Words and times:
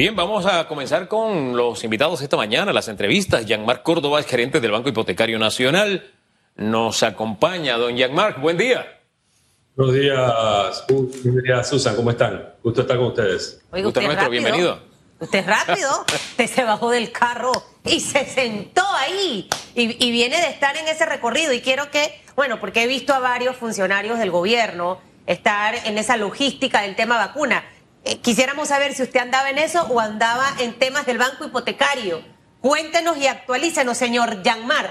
Bien, 0.00 0.16
vamos 0.16 0.46
a 0.46 0.66
comenzar 0.66 1.08
con 1.08 1.54
los 1.54 1.84
invitados 1.84 2.22
esta 2.22 2.34
mañana, 2.34 2.72
las 2.72 2.88
entrevistas. 2.88 3.44
Jean-Marc 3.44 3.82
Córdoba 3.82 4.18
es 4.18 4.24
gerente 4.24 4.58
del 4.58 4.70
Banco 4.70 4.88
Hipotecario 4.88 5.38
Nacional. 5.38 6.10
Nos 6.56 7.02
acompaña 7.02 7.76
don 7.76 7.94
Jean-Marc. 7.94 8.40
Buen 8.40 8.56
día. 8.56 8.98
Buenos 9.76 9.94
días, 9.94 10.86
bienvenida 11.22 11.62
Susan, 11.62 11.94
¿cómo 11.96 12.12
están? 12.12 12.54
Gusto 12.62 12.80
estar 12.80 12.96
con 12.96 13.08
ustedes. 13.08 13.60
Oiga, 13.72 13.88
usted 13.88 14.00
nuestro, 14.00 14.30
bienvenido. 14.30 14.80
Usted 15.18 15.40
es 15.40 15.46
rápido, 15.46 15.90
usted 16.06 16.46
se 16.46 16.64
bajó 16.64 16.88
del 16.88 17.12
carro 17.12 17.52
y 17.84 18.00
se 18.00 18.24
sentó 18.24 18.82
ahí 18.96 19.50
y, 19.74 20.02
y, 20.02 20.10
viene 20.10 20.40
de 20.40 20.48
estar 20.48 20.78
en 20.78 20.88
ese 20.88 21.04
recorrido 21.04 21.52
y 21.52 21.60
quiero 21.60 21.90
que, 21.90 22.22
bueno, 22.36 22.58
porque 22.58 22.84
he 22.84 22.86
visto 22.86 23.12
a 23.12 23.18
varios 23.18 23.54
funcionarios 23.54 24.18
del 24.18 24.30
gobierno 24.30 24.98
estar 25.26 25.74
en 25.84 25.98
esa 25.98 26.16
logística 26.16 26.80
del 26.80 26.96
tema 26.96 27.18
vacuna. 27.18 27.64
Eh, 28.04 28.18
quisiéramos 28.22 28.68
saber 28.68 28.94
si 28.94 29.02
usted 29.02 29.20
andaba 29.20 29.50
en 29.50 29.58
eso 29.58 29.82
o 29.90 30.00
andaba 30.00 30.46
en 30.60 30.74
temas 30.74 31.04
del 31.06 31.18
banco 31.18 31.44
hipotecario. 31.44 32.22
Cuéntenos 32.60 33.18
y 33.18 33.26
actualícenos, 33.26 33.96
señor 33.96 34.42
Yanmar. 34.42 34.90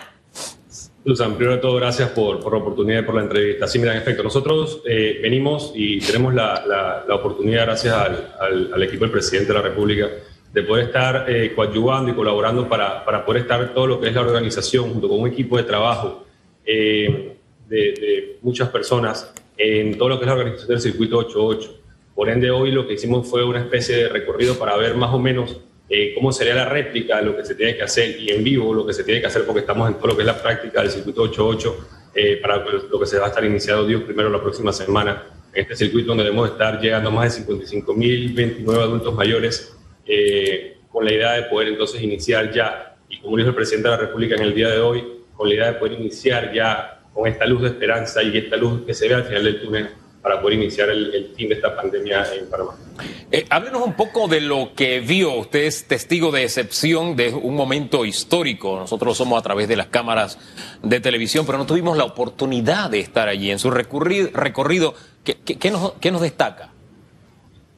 Susan, 1.06 1.36
primero 1.36 1.56
de 1.56 1.62
todo, 1.62 1.76
gracias 1.76 2.10
por, 2.10 2.40
por, 2.40 2.54
la 2.54 2.60
oportunidad 2.60 3.00
y 3.00 3.04
por 3.04 3.16
la 3.16 3.22
entrevista. 3.22 3.68
Sí, 3.68 3.80
mira, 3.80 3.94
en 3.94 4.00
efecto, 4.00 4.22
nosotros 4.22 4.82
eh, 4.86 5.20
venimos 5.22 5.72
y 5.74 6.00
tenemos 6.00 6.36
la, 6.36 7.04
la, 7.08 7.16
oportunidad, 7.16 7.66
gracias 7.66 7.96
al, 7.96 8.70
al, 8.74 8.84
equipo 8.84 9.06
del 9.06 9.12
presidente 9.12 9.48
de 9.48 9.58
la 9.58 9.64
República, 9.64 10.08
de 10.54 10.64
poder 10.64 10.88
estar 10.88 11.26
eh, 11.30 11.54
coadyuvando 11.56 12.12
y 12.12 12.16
colaborando 12.16 12.68
para, 12.68 13.04
para, 13.06 13.26
poder 13.26 13.44
estar 13.44 13.74
todo 13.74 13.88
lo 13.88 14.00
que 14.00 14.10
es 14.10 14.14
la 14.14 14.22
organización, 14.22 14.92
junto 14.92 15.08
con 15.08 15.22
un 15.22 15.30
equipo 15.30 15.58
de 15.58 15.64
trabajo 15.64 16.26
de, 16.66 17.38
de 17.68 18.38
muchas 18.42 18.70
personas, 18.70 19.34
en 19.58 19.98
todo 19.98 20.10
lo 20.10 20.20
que 20.20 20.26
es 20.26 20.28
la 20.28 20.34
organización 20.34 20.70
del 20.70 20.82
circuito 20.82 21.18
88. 21.18 21.79
Por 22.20 22.30
ende, 22.30 22.52
hoy 22.52 22.72
lo 22.72 22.86
que 22.86 22.96
hicimos 22.96 23.30
fue 23.30 23.46
una 23.46 23.60
especie 23.60 23.96
de 23.96 24.10
recorrido 24.10 24.60
para 24.60 24.76
ver 24.76 24.94
más 24.94 25.14
o 25.14 25.20
menos 25.20 25.62
eh, 25.88 26.12
cómo 26.14 26.34
sería 26.34 26.54
la 26.54 26.66
réplica 26.66 27.22
lo 27.22 27.34
que 27.34 27.46
se 27.46 27.56
tiene 27.56 27.78
que 27.78 27.84
hacer 27.84 28.20
y 28.20 28.30
en 28.30 28.44
vivo 28.44 28.74
lo 28.74 28.86
que 28.86 28.92
se 28.92 29.06
tiene 29.06 29.22
que 29.22 29.28
hacer 29.28 29.46
porque 29.46 29.62
estamos 29.62 29.88
en 29.88 29.96
todo 29.96 30.08
lo 30.08 30.16
que 30.18 30.24
es 30.24 30.26
la 30.26 30.42
práctica 30.42 30.82
del 30.82 30.92
circuito 30.92 31.22
88 31.22 31.88
eh, 32.14 32.36
para 32.42 32.58
lo 32.58 33.00
que 33.00 33.06
se 33.06 33.18
va 33.20 33.28
a 33.28 33.30
estar 33.30 33.46
iniciado 33.46 33.88
Dios 33.88 34.04
primero 34.04 34.30
la 34.30 34.42
próxima 34.42 34.74
semana 34.74 35.28
en 35.54 35.62
este 35.62 35.78
circuito 35.78 36.10
donde 36.10 36.26
debemos 36.26 36.50
estar 36.50 36.82
llegando 36.82 37.08
a 37.08 37.14
más 37.14 37.38
de 37.38 37.46
55.029 37.46 38.70
adultos 38.78 39.14
mayores 39.14 39.78
eh, 40.06 40.76
con 40.92 41.06
la 41.06 41.14
idea 41.14 41.32
de 41.32 41.44
poder 41.44 41.70
entonces 41.70 42.02
iniciar 42.02 42.52
ya 42.52 42.98
y 43.08 43.22
como 43.22 43.38
dijo 43.38 43.48
el 43.48 43.56
presidente 43.56 43.88
de 43.88 43.96
la 43.96 44.02
República 44.02 44.36
en 44.36 44.42
el 44.42 44.54
día 44.54 44.68
de 44.68 44.82
hoy 44.82 45.06
con 45.38 45.48
la 45.48 45.56
idea 45.56 45.68
de 45.68 45.80
poder 45.80 45.94
iniciar 45.94 46.52
ya 46.54 47.00
con 47.14 47.28
esta 47.28 47.46
luz 47.46 47.62
de 47.62 47.70
esperanza 47.70 48.22
y 48.22 48.38
esta 48.38 48.58
luz 48.58 48.86
que 48.86 48.94
se 48.94 49.08
ve 49.08 49.16
al 49.16 49.24
final 49.24 49.46
del 49.46 49.62
túnel 49.62 49.90
para 50.22 50.42
poder 50.42 50.58
iniciar 50.58 50.90
el, 50.90 51.32
fin 51.36 51.48
de 51.48 51.56
esta 51.56 51.76
pandemia 51.76 52.26
en 52.34 52.50
Panamá. 52.50 52.76
Eh, 53.32 53.46
háblenos 53.50 53.82
un 53.84 53.94
poco 53.94 54.28
de 54.28 54.42
lo 54.42 54.74
que 54.76 55.00
vio. 55.00 55.34
Usted 55.36 55.64
es 55.64 55.88
testigo 55.88 56.32
de 56.32 56.44
excepción 56.44 57.16
de 57.16 57.30
un 57.30 57.56
momento 57.56 58.04
histórico. 58.04 58.78
Nosotros 58.78 59.18
somos 59.18 59.40
a 59.40 59.42
través 59.42 59.68
de 59.68 59.78
las 59.78 59.88
cámaras 59.88 60.38
de 60.84 61.00
televisión, 61.00 61.46
pero 61.46 61.58
no 61.58 61.66
tuvimos 61.66 61.98
la 61.98 62.04
oportunidad 62.04 62.90
de 62.90 63.00
estar 63.00 63.30
allí. 63.30 63.50
En 63.50 63.60
su 63.60 63.72
recorrido, 63.72 64.30
recorrido 64.34 64.94
¿qué, 65.24 65.36
qué, 65.36 65.72
nos, 65.72 65.94
¿qué, 65.94 66.12
nos, 66.12 66.22
destaca? 66.22 66.74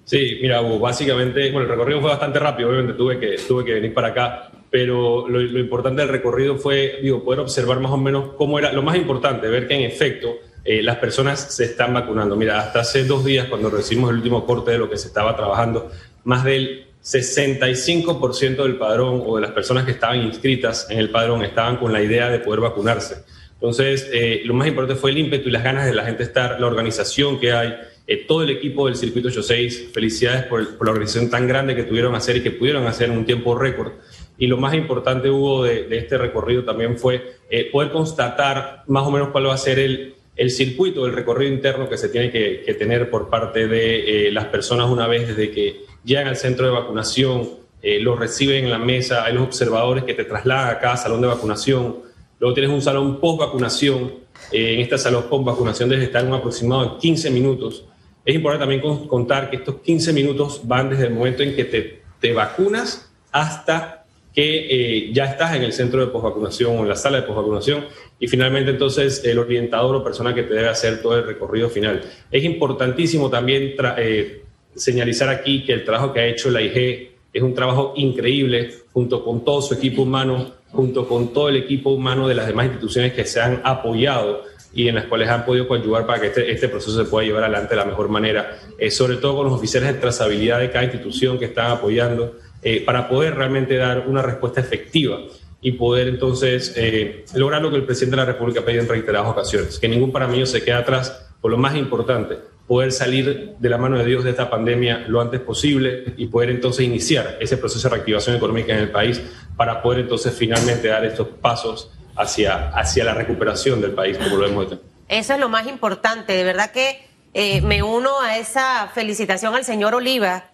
Sí, 0.06 0.40
mira, 0.42 0.62
básicamente, 0.62 1.52
bueno, 1.52 1.68
el 1.68 1.70
recorrido 1.70 2.02
fue 2.02 2.10
bastante 2.10 2.40
rápido, 2.40 2.70
obviamente 2.70 2.98
tuve 2.98 3.20
que, 3.20 3.36
tuve 3.48 3.64
que 3.64 3.74
venir 3.76 3.94
para 3.94 4.10
acá, 4.10 4.52
pero 4.70 5.28
lo, 5.28 5.40
lo 5.40 5.60
importante 5.60 6.02
del 6.02 6.10
recorrido 6.10 6.58
fue, 6.58 7.00
digo, 7.02 7.24
poder 7.24 7.40
observar 7.40 7.80
más 7.80 7.92
o 7.92 7.98
menos 7.98 8.34
cómo 8.36 8.58
era, 8.58 8.74
lo 8.74 8.82
más 8.82 8.98
importante, 8.98 9.48
ver 9.48 9.68
que 9.68 9.76
en 9.76 9.82
efecto 9.82 10.40
eh, 10.64 10.84
las 10.84 10.98
personas 10.98 11.40
se 11.40 11.66
están 11.66 11.94
vacunando. 11.94 12.36
Mira, 12.36 12.60
hasta 12.60 12.82
hace 12.82 13.04
dos 13.04 13.26
días, 13.26 13.48
cuando 13.48 13.70
recibimos 13.70 14.12
el 14.12 14.18
último 14.18 14.46
corte 14.46 14.72
de 14.72 14.78
lo 14.78 14.90
que 14.90 14.98
se 14.98 15.08
estaba 15.08 15.36
trabajando, 15.36 15.92
más 16.24 16.44
del 16.44 16.86
65% 17.04 18.58
del 18.58 18.76
padrón 18.76 19.24
o 19.26 19.36
de 19.38 19.42
las 19.42 19.52
personas 19.52 19.86
que 19.86 19.92
estaban 19.92 20.22
inscritas 20.22 20.88
en 20.92 21.00
el 21.00 21.10
padrón 21.10 21.44
estaban 21.44 21.78
con 21.78 21.92
la 21.92 22.02
idea 22.02 22.30
de 22.30 22.40
poder 22.40 22.60
vacunarse. 22.60 23.24
Entonces, 23.56 24.08
eh, 24.14 24.42
lo 24.46 24.54
más 24.54 24.68
importante 24.68 25.00
fue 25.00 25.12
el 25.12 25.18
ímpetu 25.18 25.50
y 25.50 25.52
las 25.52 25.64
ganas 25.64 25.86
de 25.86 25.94
la 25.94 26.04
gente 26.04 26.24
estar, 26.24 26.60
la 26.60 26.68
organización 26.68 27.40
que 27.40 27.54
hay, 27.54 27.76
eh, 28.06 28.26
todo 28.28 28.44
el 28.44 28.52
equipo 28.52 28.86
del 28.86 28.96
Circuito 28.96 29.30
86. 29.30 29.90
Felicidades 29.94 30.44
por, 30.44 30.78
por, 30.78 30.88
la 30.88 30.92
organización 30.92 31.30
tan 31.32 31.48
grande 31.48 31.76
que 31.76 31.84
tuvieron 31.84 32.14
hacer 32.14 32.38
y 32.38 32.44
que 32.44 32.52
pudieron 32.52 32.86
hacer 32.86 33.10
en 33.10 33.18
un 33.18 33.26
tiempo 33.26 33.56
récord. 33.56 33.94
Y 34.38 34.48
lo 34.48 34.58
más 34.58 34.74
importante, 34.76 35.30
Hugo, 35.30 35.64
de, 35.64 35.84
de 35.84 35.98
este 35.98 36.18
recorrido 36.18 36.64
también 36.64 36.98
fue 36.98 37.38
poder 37.72 37.92
constatar 37.92 38.84
más 38.88 39.06
o 39.06 39.12
menos 39.12 39.30
cuál 39.30 39.48
va 39.48 39.54
a 39.54 39.58
ser 39.58 39.78
el, 39.78 40.16
el 40.42 40.50
circuito, 40.50 41.06
el 41.06 41.14
recorrido 41.14 41.54
interno 41.54 41.88
que 41.88 42.00
se 42.00 42.10
tiene 42.10 42.32
que, 42.32 42.74
tener 42.74 43.12
por 43.12 43.30
parte 43.30 43.68
de 43.68 44.28
eh, 44.28 44.32
las 44.32 44.46
personas 44.46 44.90
una 44.90 45.06
vez 45.06 45.28
desde 45.28 45.52
que 45.52 45.86
llegan 46.04 46.28
al 46.28 46.36
centro 46.36 46.66
de 46.66 46.72
vacunación, 46.72 47.48
eh, 47.80 48.00
los 48.00 48.18
reciben 48.18 48.64
en 48.64 48.72
la 48.72 48.80
mesa, 48.80 49.24
hay 49.24 49.36
los 49.36 49.44
observadores 49.44 50.04
que 50.04 50.16
te 50.16 50.24
trasladan 50.24 50.76
a 50.76 50.80
cada 50.80 50.98
salón 50.98 51.22
de 51.22 51.28
vacunación, 51.28 51.98
luego 52.40 52.56
tienes 52.56 52.72
un 52.72 52.82
salón 52.82 53.20
post 53.20 53.40
vacunación, 53.40 54.14
eh, 54.52 54.74
en 54.74 54.80
este 54.80 54.98
salón 54.98 55.26
post 55.30 55.46
vacunación 55.46 55.90
debe 55.90 56.06
estar 56.06 56.26
un 56.26 56.34
aproximado 56.34 56.86
de 56.86 56.98
15 56.98 57.30
minutos. 57.30 57.86
Es 58.26 58.34
importante 58.34 58.64
también 58.64 59.08
contar 59.08 59.48
que 59.48 59.58
estos 59.58 59.76
15 59.82 60.12
minutos 60.12 60.62
van 60.64 60.90
desde 60.90 61.06
el 61.06 61.14
momento 61.14 61.44
en 61.44 61.56
que 61.56 61.66
te, 61.66 62.02
te 62.20 62.34
vacunas 62.34 63.14
hasta 63.32 64.01
que 64.34 65.08
eh, 65.08 65.10
ya 65.14 65.26
estás 65.26 65.56
en 65.56 65.64
el 65.64 65.74
centro 65.74 66.00
de 66.00 66.08
posvacunación 66.08 66.78
o 66.78 66.82
en 66.82 66.90
la 66.90 66.96
sala 66.96 67.18
de 67.22 67.24
posvacunación 67.24 67.86
y 68.20 68.28
finalmente 68.28 68.72
entonces 68.72 69.24
el 69.26 69.40
orientador 69.40 69.96
o 69.96 70.04
persona 70.04 70.34
que 70.34 70.44
te 70.44 70.54
debe 70.54 70.70
hacer 70.70 71.02
todo 71.02 71.18
el 71.18 71.26
recorrido 71.26 71.70
final. 71.70 72.02
Es 72.32 72.44
importantísimo 72.44 73.30
también 73.30 73.76
eh, 73.98 74.44
señalizar 74.76 75.30
aquí 75.30 75.64
que 75.66 75.74
el 75.74 75.84
trabajo 75.84 76.14
que 76.14 76.22
ha 76.22 76.28
hecho 76.28 76.50
la 76.50 76.62
IG 76.62 77.12
es 77.34 77.42
un 77.42 77.54
trabajo 77.54 77.94
increíble 77.96 78.74
junto 78.94 79.24
con 79.24 79.44
todo 79.44 79.62
su 79.62 79.74
equipo 79.74 80.04
humano, 80.04 80.52
junto 80.72 81.08
con 81.08 81.34
todo 81.34 81.50
el 81.50 81.58
equipo 81.58 81.92
humano 81.92 82.28
de 82.28 82.36
las 82.36 82.48
demás 82.48 82.66
instituciones 82.66 83.14
que 83.14 83.26
se 83.26 83.42
han 83.42 83.62
apoyado 83.64 84.44
y 84.74 84.88
en 84.88 84.96
las 84.96 85.06
cuales 85.06 85.30
han 85.30 85.46
podido 85.46 85.72
ayudar 85.74 86.06
para 86.06 86.22
que 86.22 86.28
este, 86.28 86.50
este, 86.50 86.70
proceso 86.70 87.04
se 87.04 87.10
pueda 87.10 87.26
llevar 87.26 87.44
adelante 87.44 87.72
de 87.72 87.76
la 87.76 87.86
mejor 87.86 88.08
manera, 88.08 88.58
eh, 88.78 88.90
sobre 88.90 89.18
todo 89.18 89.38
con 89.38 89.46
los 89.46 89.54
oficiales 89.56 89.94
de 89.94 90.00
trazabilidad 90.00 90.60
de 90.60 90.72
cada 90.72 90.86
institución 90.86 91.38
que 91.38 91.46
están 91.46 91.72
apoyando 91.72 92.38
eh, 92.64 92.84
para 92.86 93.10
poder 93.10 93.36
realmente 93.36 93.76
dar 93.78 94.08
una 94.08 94.22
respuesta 94.22 94.62
efectiva 94.62 95.20
y 95.62 95.74
poder 95.74 96.08
entonces 96.08 96.74
eh, 96.76 97.26
lograr 97.36 97.62
lo 97.62 97.70
que 97.70 97.78
el 97.78 97.86
presidente 97.86 98.16
de 98.16 98.26
la 98.26 98.32
República 98.32 98.62
ha 98.62 98.66
pedido 98.66 98.84
en 98.84 98.90
reiteradas 98.90 99.30
ocasiones, 99.30 99.80
que 99.80 99.88
ningún 99.88 100.12
panameño 100.12 100.46
se 100.46 100.64
quede 100.64 100.76
atrás, 100.76 101.28
por 101.40 101.52
lo 101.52 101.58
más 101.58 101.76
importante, 101.76 102.38
poder 102.68 102.92
salir 102.92 103.56
de 103.60 103.70
la 103.70 103.78
mano 103.78 103.98
de 103.98 104.06
Dios 104.06 104.24
de 104.24 104.32
esta 104.32 104.50
pandemia 104.50 105.06
lo 105.08 105.22
antes 105.22 105.40
posible 105.42 106.14
y 106.18 106.28
poder 106.28 106.50
entonces 106.50 106.86
iniciar 106.86 107.38
ese 107.40 107.58
proceso 107.58 107.90
de 107.90 107.96
reactivación 107.96 108.36
económica 108.36 108.74
en 108.74 108.80
el 108.80 108.92
país 108.92 109.22
para 109.56 109.82
poder 109.82 110.02
entonces 110.02 110.34
finalmente 110.34 110.88
dar 110.88 111.04
estos 111.06 111.28
pasos 111.28 111.92
hacia, 112.16 112.70
hacia 112.70 113.04
la 113.04 113.14
recuperación 113.14 113.82
del 113.82 113.92
país, 113.92 114.18
como 114.18 114.38
lo 114.38 114.48
hemos 114.48 114.68
hecho. 114.68 114.82
Eso 115.08 115.34
es 115.34 115.40
lo 115.40 115.50
más 115.50 115.68
importante, 115.68 116.34
de 116.34 116.44
verdad 116.44 116.72
que 116.72 117.06
eh, 117.34 117.62
me 117.62 117.84
uno 117.84 118.22
a 118.22 118.38
esa 118.38 118.90
felicitación 118.94 119.54
al 119.56 119.66
señor 119.66 119.94
Oliva 119.94 120.51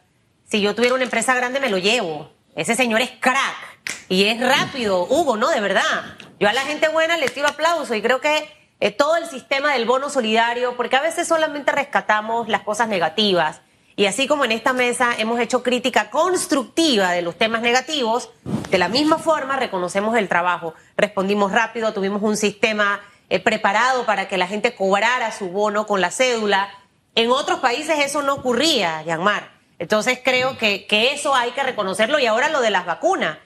si 0.49 0.61
yo 0.61 0.73
tuviera 0.73 0.95
una 0.95 1.03
empresa 1.03 1.35
grande 1.35 1.59
me 1.59 1.69
lo 1.69 1.77
llevo. 1.77 2.31
Ese 2.55 2.75
señor 2.75 3.01
es 3.01 3.11
crack 3.19 3.77
y 4.09 4.25
es 4.25 4.39
rápido, 4.39 5.05
Hugo, 5.05 5.37
¿no? 5.37 5.49
De 5.49 5.59
verdad. 5.59 6.15
Yo 6.39 6.47
a 6.47 6.53
la 6.53 6.61
gente 6.61 6.87
buena 6.87 7.17
le 7.17 7.29
tiro 7.29 7.47
aplauso 7.47 7.93
y 7.93 8.01
creo 8.01 8.21
que 8.21 8.49
eh, 8.79 8.91
todo 8.91 9.17
el 9.17 9.25
sistema 9.25 9.73
del 9.73 9.85
bono 9.85 10.09
solidario, 10.09 10.75
porque 10.77 10.95
a 10.95 11.01
veces 11.01 11.27
solamente 11.27 11.71
rescatamos 11.71 12.47
las 12.47 12.61
cosas 12.61 12.87
negativas. 12.87 13.61
Y 13.95 14.05
así 14.05 14.27
como 14.27 14.45
en 14.45 14.51
esta 14.51 14.73
mesa 14.73 15.09
hemos 15.17 15.39
hecho 15.39 15.63
crítica 15.63 16.11
constructiva 16.11 17.11
de 17.11 17.23
los 17.23 17.35
temas 17.35 17.61
negativos, 17.61 18.29
de 18.69 18.77
la 18.77 18.87
misma 18.89 19.17
forma 19.17 19.57
reconocemos 19.57 20.15
el 20.15 20.29
trabajo. 20.29 20.75
Respondimos 20.95 21.51
rápido, 21.51 21.93
tuvimos 21.93 22.21
un 22.21 22.37
sistema 22.37 23.01
eh, 23.29 23.39
preparado 23.39 24.05
para 24.05 24.27
que 24.27 24.37
la 24.37 24.47
gente 24.47 24.75
cobrara 24.75 25.31
su 25.31 25.49
bono 25.49 25.87
con 25.87 25.99
la 25.99 26.11
cédula. 26.11 26.69
En 27.15 27.31
otros 27.31 27.59
países 27.59 27.97
eso 27.99 28.21
no 28.21 28.35
ocurría, 28.35 29.01
Yanmar. 29.01 29.56
Entonces 29.79 30.19
creo 30.23 30.57
que, 30.57 30.85
que 30.87 31.13
eso 31.13 31.35
hay 31.35 31.51
que 31.51 31.63
reconocerlo. 31.63 32.19
Y 32.19 32.25
ahora 32.25 32.49
lo 32.49 32.61
de 32.61 32.71
las 32.71 32.85
vacunas. 32.85 33.37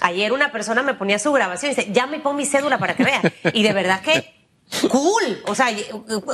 Ayer 0.00 0.32
una 0.32 0.50
persona 0.50 0.82
me 0.82 0.94
ponía 0.94 1.18
su 1.18 1.32
grabación 1.32 1.72
y 1.72 1.74
dice, 1.74 1.92
ya 1.92 2.06
me 2.06 2.18
pongo 2.18 2.36
mi 2.36 2.46
cédula 2.46 2.78
para 2.78 2.94
que 2.94 3.04
vea. 3.04 3.22
Y 3.52 3.62
de 3.62 3.72
verdad 3.72 4.00
que 4.00 4.34
cool. 4.88 5.42
O 5.46 5.54
sea, 5.54 5.68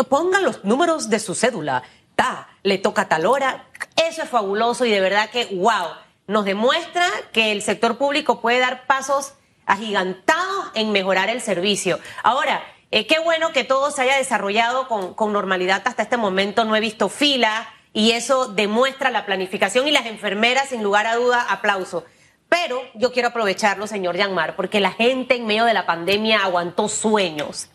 pongan 0.08 0.44
los 0.44 0.64
números 0.64 1.10
de 1.10 1.18
su 1.18 1.34
cédula. 1.34 1.82
Ta, 2.16 2.48
le 2.62 2.78
toca 2.78 3.08
tal 3.08 3.26
hora. 3.26 3.66
Eso 3.96 4.22
es 4.22 4.28
fabuloso 4.28 4.84
y 4.84 4.90
de 4.90 5.00
verdad 5.00 5.30
que, 5.30 5.46
wow, 5.46 5.88
nos 6.26 6.44
demuestra 6.44 7.06
que 7.32 7.52
el 7.52 7.62
sector 7.62 7.98
público 7.98 8.40
puede 8.40 8.60
dar 8.60 8.86
pasos 8.86 9.34
agigantados 9.66 10.70
en 10.74 10.92
mejorar 10.92 11.28
el 11.28 11.40
servicio. 11.40 12.00
Ahora, 12.22 12.62
eh, 12.90 13.06
qué 13.06 13.18
bueno 13.20 13.52
que 13.52 13.64
todo 13.64 13.90
se 13.90 14.02
haya 14.02 14.16
desarrollado 14.16 14.88
con 14.88 15.32
normalidad 15.32 15.82
hasta 15.84 16.02
este 16.02 16.16
momento. 16.16 16.64
No 16.64 16.76
he 16.76 16.80
visto 16.80 17.08
filas 17.08 17.66
y 17.92 18.12
eso 18.12 18.48
demuestra 18.48 19.10
la 19.10 19.26
planificación 19.26 19.88
y 19.88 19.90
las 19.90 20.06
enfermeras, 20.06 20.68
sin 20.68 20.82
lugar 20.82 21.06
a 21.06 21.16
duda, 21.16 21.46
aplauso. 21.48 22.04
Pero 22.48 22.82
yo 22.94 23.12
quiero 23.12 23.28
aprovecharlo, 23.28 23.86
señor 23.86 24.16
Yanmar, 24.16 24.56
porque 24.56 24.80
la 24.80 24.92
gente 24.92 25.36
en 25.36 25.46
medio 25.46 25.64
de 25.64 25.74
la 25.74 25.86
pandemia 25.86 26.42
aguantó 26.42 26.88
sueños, 26.88 27.68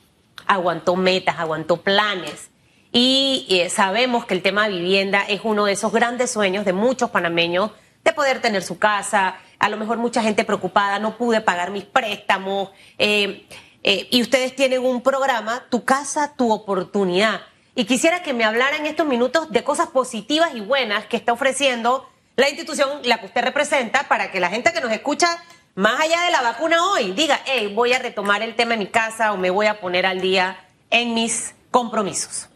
aguantó 0.47 0.95
metas, 0.95 1.39
aguantó 1.39 1.81
planes. 1.81 2.49
Y 2.91 3.45
eh, 3.49 3.69
sabemos 3.69 4.25
que 4.25 4.33
el 4.33 4.41
tema 4.41 4.67
de 4.67 4.75
vivienda 4.75 5.23
es 5.27 5.41
uno 5.43 5.65
de 5.65 5.73
esos 5.73 5.91
grandes 5.91 6.31
sueños 6.31 6.65
de 6.65 6.73
muchos 6.73 7.09
panameños 7.09 7.71
de 8.03 8.13
poder 8.13 8.41
tener 8.41 8.63
su 8.63 8.77
casa, 8.77 9.37
a 9.59 9.69
lo 9.69 9.77
mejor 9.77 9.97
mucha 9.97 10.21
gente 10.21 10.43
preocupada, 10.45 10.99
no 10.99 11.17
pude 11.17 11.41
pagar 11.41 11.71
mis 11.71 11.85
préstamos, 11.85 12.69
eh, 12.97 13.45
eh, 13.83 14.07
y 14.11 14.21
ustedes 14.21 14.55
tienen 14.55 14.83
un 14.85 15.01
programa, 15.01 15.65
Tu 15.69 15.83
casa, 15.83 16.33
tu 16.35 16.51
oportunidad. 16.51 17.41
Y 17.77 17.83
quisiera 17.83 18.23
que 18.23 18.33
me 18.33 18.45
hablara 18.45 18.77
en 18.77 18.85
estos 18.85 19.05
minutos 19.05 19.51
de 19.51 19.63
cosas 19.65 19.89
positivas 19.89 20.55
y 20.55 20.61
buenas 20.61 21.05
que 21.07 21.17
está 21.17 21.33
ofreciendo 21.33 22.09
la 22.37 22.47
institución, 22.47 23.01
la 23.03 23.19
que 23.19 23.25
usted 23.25 23.43
representa, 23.43 24.07
para 24.07 24.31
que 24.31 24.39
la 24.39 24.49
gente 24.49 24.71
que 24.71 24.79
nos 24.79 24.93
escucha, 24.93 25.27
más 25.75 25.99
allá 25.99 26.23
de 26.25 26.31
la 26.31 26.41
vacuna 26.41 26.77
hoy, 26.91 27.11
diga, 27.11 27.41
hey, 27.45 27.71
voy 27.75 27.91
a 27.91 27.99
retomar 27.99 28.41
el 28.41 28.55
tema 28.55 28.75
en 28.75 28.79
mi 28.79 28.87
casa 28.87 29.33
o 29.33 29.37
me 29.37 29.49
voy 29.49 29.65
a 29.65 29.81
poner 29.81 30.05
al 30.05 30.21
día 30.21 30.57
en 30.89 31.13
mis 31.13 31.53
compromisos. 31.69 32.47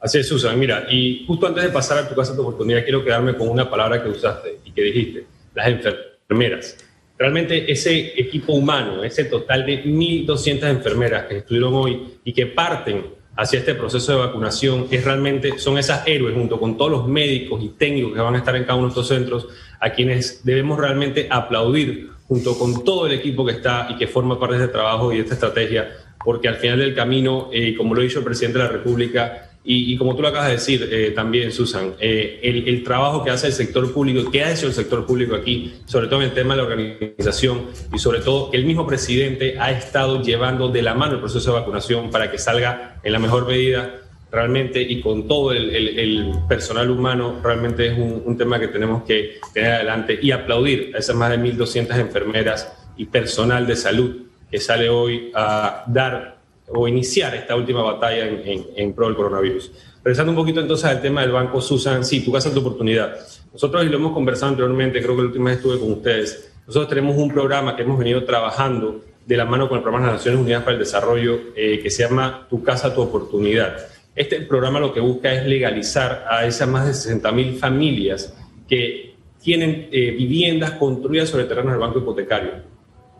Así 0.00 0.18
es, 0.18 0.28
Susan. 0.28 0.56
Mira, 0.56 0.86
y 0.88 1.24
justo 1.26 1.48
antes 1.48 1.64
de 1.64 1.70
pasar 1.70 1.98
a 1.98 2.08
tu 2.08 2.14
casa, 2.14 2.36
tu 2.36 2.42
oportunidad, 2.42 2.84
quiero 2.84 3.04
quedarme 3.04 3.36
con 3.36 3.48
una 3.48 3.68
palabra 3.68 4.00
que 4.00 4.08
usaste 4.08 4.60
y 4.64 4.70
que 4.70 4.82
dijiste, 4.82 5.26
las 5.54 5.66
enfermeras. 5.66 6.76
Realmente 7.18 7.70
ese 7.70 8.20
equipo 8.20 8.52
humano, 8.52 9.02
ese 9.02 9.24
total 9.24 9.66
de 9.66 9.84
1.200 9.84 10.70
enfermeras 10.70 11.26
que 11.26 11.38
estuvieron 11.38 11.74
hoy 11.74 12.20
y 12.22 12.32
que 12.32 12.46
parten 12.46 13.17
hacia 13.38 13.60
este 13.60 13.76
proceso 13.76 14.10
de 14.10 14.18
vacunación, 14.18 14.88
es 14.90 15.04
realmente, 15.04 15.60
son 15.60 15.78
esas 15.78 16.02
héroes 16.08 16.34
junto 16.34 16.58
con 16.58 16.76
todos 16.76 16.90
los 16.90 17.06
médicos 17.06 17.62
y 17.62 17.68
técnicos 17.68 18.12
que 18.12 18.20
van 18.20 18.34
a 18.34 18.38
estar 18.38 18.56
en 18.56 18.64
cada 18.64 18.74
uno 18.74 18.88
de 18.88 18.90
estos 18.90 19.06
centros, 19.06 19.46
a 19.78 19.90
quienes 19.90 20.44
debemos 20.44 20.76
realmente 20.76 21.28
aplaudir 21.30 22.10
junto 22.26 22.58
con 22.58 22.82
todo 22.82 23.06
el 23.06 23.12
equipo 23.12 23.46
que 23.46 23.52
está 23.52 23.86
y 23.90 23.96
que 23.96 24.08
forma 24.08 24.40
parte 24.40 24.56
de 24.56 24.64
este 24.64 24.72
trabajo 24.72 25.12
y 25.12 25.18
de 25.18 25.22
esta 25.22 25.34
estrategia, 25.34 25.88
porque 26.24 26.48
al 26.48 26.56
final 26.56 26.80
del 26.80 26.96
camino, 26.96 27.48
eh, 27.52 27.76
como 27.76 27.94
lo 27.94 28.00
ha 28.00 28.02
dicho 28.02 28.18
el 28.18 28.24
presidente 28.24 28.58
de 28.58 28.64
la 28.64 28.70
República, 28.72 29.47
y, 29.70 29.98
como 29.98 30.16
tú 30.16 30.22
lo 30.22 30.28
acabas 30.28 30.48
de 30.48 30.54
decir 30.54 30.88
eh, 30.90 31.10
también, 31.10 31.52
Susan, 31.52 31.92
eh, 32.00 32.40
el, 32.42 32.82
trabajo 32.82 33.22
que 33.22 33.28
hace 33.28 33.48
el 33.48 33.52
sector 33.52 33.92
público, 33.92 34.30
que 34.30 34.42
ha 34.42 34.50
hecho 34.50 34.66
el 34.66 34.72
sector 34.72 35.04
público 35.04 35.34
aquí, 35.34 35.74
sobre 35.84 36.06
todo 36.06 36.22
en 36.22 36.28
el 36.28 36.32
tema 36.32 36.54
de 36.54 36.62
la 36.62 36.68
organización 36.68 37.66
y 37.92 37.98
sobre 37.98 38.20
todo 38.20 38.50
que 38.50 38.56
el 38.56 38.64
mismo 38.64 38.86
presidente 38.86 39.58
ha 39.60 39.70
estado 39.70 40.22
llevando 40.22 40.70
de 40.70 40.80
la 40.80 40.94
mano 40.94 41.16
el 41.16 41.20
proceso 41.20 41.52
de 41.52 41.60
vacunación 41.60 42.10
para 42.10 42.30
que 42.30 42.38
salga 42.38 42.98
en 43.02 43.12
la 43.12 43.18
mejor 43.18 43.46
medida 43.46 44.00
realmente 44.32 44.80
y 44.80 45.02
con 45.02 45.28
todo 45.28 45.52
el, 45.52 46.32
personal 46.48 46.90
humano, 46.90 47.38
realmente 47.44 47.88
es 47.88 47.98
un, 47.98 48.22
un, 48.24 48.38
tema 48.38 48.58
que 48.58 48.68
tenemos 48.68 49.02
que 49.02 49.36
tener 49.52 49.72
adelante 49.72 50.18
y 50.22 50.30
aplaudir 50.30 50.92
a 50.94 50.98
esas 50.98 51.14
más 51.14 51.30
de 51.30 51.38
1.200 51.38 51.94
enfermeras 51.98 52.72
y 52.96 53.04
personal 53.04 53.66
de 53.66 53.76
salud 53.76 54.16
que 54.50 54.60
sale 54.60 54.88
hoy 54.88 55.30
a 55.34 55.84
dar 55.88 56.37
o 56.70 56.86
iniciar 56.88 57.34
esta 57.34 57.56
última 57.56 57.82
batalla 57.82 58.26
en, 58.26 58.66
en, 58.76 58.92
pro 58.92 59.06
del 59.06 59.16
coronavirus. 59.16 59.72
Regresando 60.02 60.32
un 60.32 60.36
poquito 60.36 60.60
entonces 60.60 60.84
al 60.86 61.00
tema 61.00 61.22
del 61.22 61.32
banco, 61.32 61.60
Susan, 61.60 62.04
sí, 62.04 62.20
tu 62.20 62.32
casa, 62.32 62.52
tu 62.52 62.60
oportunidad. 62.60 63.16
Nosotros, 63.52 63.84
y 63.84 63.88
lo 63.88 63.96
hemos 63.96 64.12
conversado 64.12 64.50
anteriormente, 64.50 65.02
creo 65.02 65.16
que 65.16 65.22
la 65.22 65.28
última 65.28 65.50
vez 65.50 65.58
estuve 65.58 65.78
con 65.78 65.92
ustedes, 65.92 66.52
nosotros 66.66 66.88
tenemos 66.88 67.16
un 67.16 67.30
programa 67.30 67.74
que 67.74 67.82
hemos 67.82 67.98
venido 67.98 68.24
trabajando 68.24 69.00
de 69.26 69.36
la 69.36 69.44
mano 69.44 69.68
con 69.68 69.78
el 69.78 69.82
programa 69.82 70.06
de 70.06 70.12
las 70.12 70.20
Naciones 70.20 70.40
Unidas 70.40 70.62
para 70.62 70.72
el 70.72 70.78
Desarrollo 70.78 71.40
eh, 71.54 71.80
que 71.82 71.90
se 71.90 72.02
llama 72.02 72.46
Tu 72.48 72.62
casa, 72.62 72.94
tu 72.94 73.02
oportunidad. 73.02 73.76
Este 74.14 74.40
programa 74.40 74.80
lo 74.80 74.92
que 74.92 75.00
busca 75.00 75.32
es 75.32 75.46
legalizar 75.46 76.26
a 76.30 76.44
esas 76.46 76.68
más 76.68 76.86
de 76.86 76.92
60.000 77.14 77.58
familias 77.58 78.34
que 78.68 79.14
tienen 79.40 79.88
eh, 79.92 80.10
viviendas 80.10 80.72
construidas 80.72 81.28
sobre 81.28 81.44
terrenos 81.44 81.72
del 81.72 81.80
banco 81.80 82.00
hipotecario. 82.00 82.52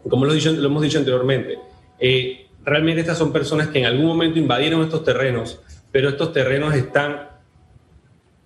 Como 0.08 0.24
lo, 0.24 0.34
lo 0.34 0.66
hemos 0.66 0.82
dicho 0.82 0.98
anteriormente, 0.98 1.58
eh, 2.00 2.47
realmente 2.64 3.00
estas 3.00 3.18
son 3.18 3.32
personas 3.32 3.68
que 3.68 3.78
en 3.78 3.86
algún 3.86 4.06
momento 4.06 4.38
invadieron 4.38 4.82
estos 4.82 5.04
terrenos, 5.04 5.60
pero 5.90 6.08
estos 6.08 6.32
terrenos 6.32 6.74
están, 6.74 7.28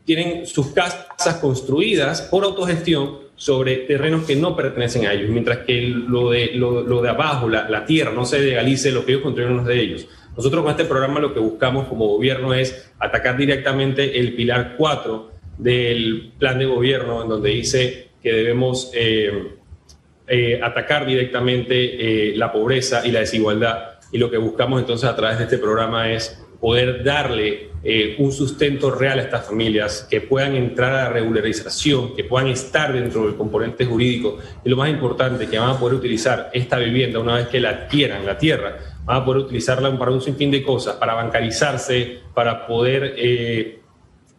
tienen 0.05 0.47
sus 0.47 0.69
casas 0.69 1.37
construidas 1.41 2.23
por 2.23 2.45
autogestión 2.45 3.23
sobre 3.35 3.79
terrenos 3.79 4.25
que 4.25 4.37
no 4.37 4.55
pertenecen 4.55 5.07
a 5.07 5.13
ellos, 5.13 5.31
mientras 5.31 5.59
que 5.59 5.81
lo 5.83 6.31
de, 6.31 7.09
abajo, 7.09 7.49
la, 7.49 7.85
tierra, 7.85 8.13
no 8.13 8.25
se 8.25 8.39
legalice 8.39 8.93
lo 8.93 9.05
que 9.05 9.13
ellos 9.13 9.25
construyeron 9.25 9.65
de 9.65 9.81
ellos. 9.81 10.07
Nosotros 10.37 10.63
con 10.63 10.71
este 10.71 10.85
programa 10.85 11.21
lo 11.21 11.35
que 11.35 11.41
buscamos 11.41 11.89
como 11.89 12.07
gobierno 12.07 12.55
es 12.55 12.91
atacar 12.99 13.37
directamente 13.37 14.19
el 14.19 14.35
pilar 14.35 14.75
4 14.79 15.31
del 15.59 16.33
plan 16.39 16.59
de 16.59 16.67
gobierno, 16.67 17.23
en 17.23 17.29
donde 17.29 17.51
dice 17.51 18.09
que 18.23 18.33
debemos 18.33 18.91
eh, 18.95 19.57
eh, 20.29 20.61
atacar 20.63 21.05
directamente 21.05 22.31
eh, 22.31 22.37
la 22.37 22.53
pobreza 22.53 23.05
y 23.05 23.11
la 23.11 23.21
desigualdad 23.21 23.92
y 24.13 24.19
lo 24.19 24.31
que 24.31 24.37
buscamos 24.37 24.81
entonces 24.81 25.09
a 25.09 25.17
través 25.17 25.39
de 25.39 25.45
este 25.45 25.59
programa 25.59 26.13
es 26.13 26.39
poder 26.61 27.03
darle 27.03 27.73
eh, 27.83 28.15
un 28.19 28.31
sustento 28.31 28.93
real 28.93 29.19
a 29.19 29.23
estas 29.23 29.47
familias, 29.47 30.07
que 30.09 30.21
puedan 30.21 30.55
entrar 30.55 30.93
a 30.93 31.03
la 31.05 31.09
regularización, 31.09 32.15
que 32.15 32.23
puedan 32.23 32.47
estar 32.47 32.93
dentro 32.93 33.27
del 33.27 33.35
componente 33.35 33.85
jurídico. 33.85 34.39
Y 34.65 34.69
lo 34.69 34.77
más 34.77 34.89
importante, 34.89 35.49
que 35.49 35.59
van 35.59 35.71
a 35.71 35.79
poder 35.79 35.97
utilizar 35.97 36.51
esta 36.53 36.79
vivienda 36.79 37.19
una 37.19 37.35
vez 37.35 37.49
que 37.49 37.59
la 37.59 37.71
adquieran, 37.71 38.25
la 38.25 38.39
tierra, 38.39 38.77
van 39.05 39.17
a 39.17 39.25
poder 39.25 39.43
utilizarla 39.43 39.99
para 39.99 40.13
un 40.13 40.21
sinfín 40.21 40.53
de 40.53 40.63
cosas, 40.63 40.95
para 40.95 41.15
bancarizarse, 41.15 42.21
para 42.33 42.65
poder 42.69 43.15
eh, 43.17 43.81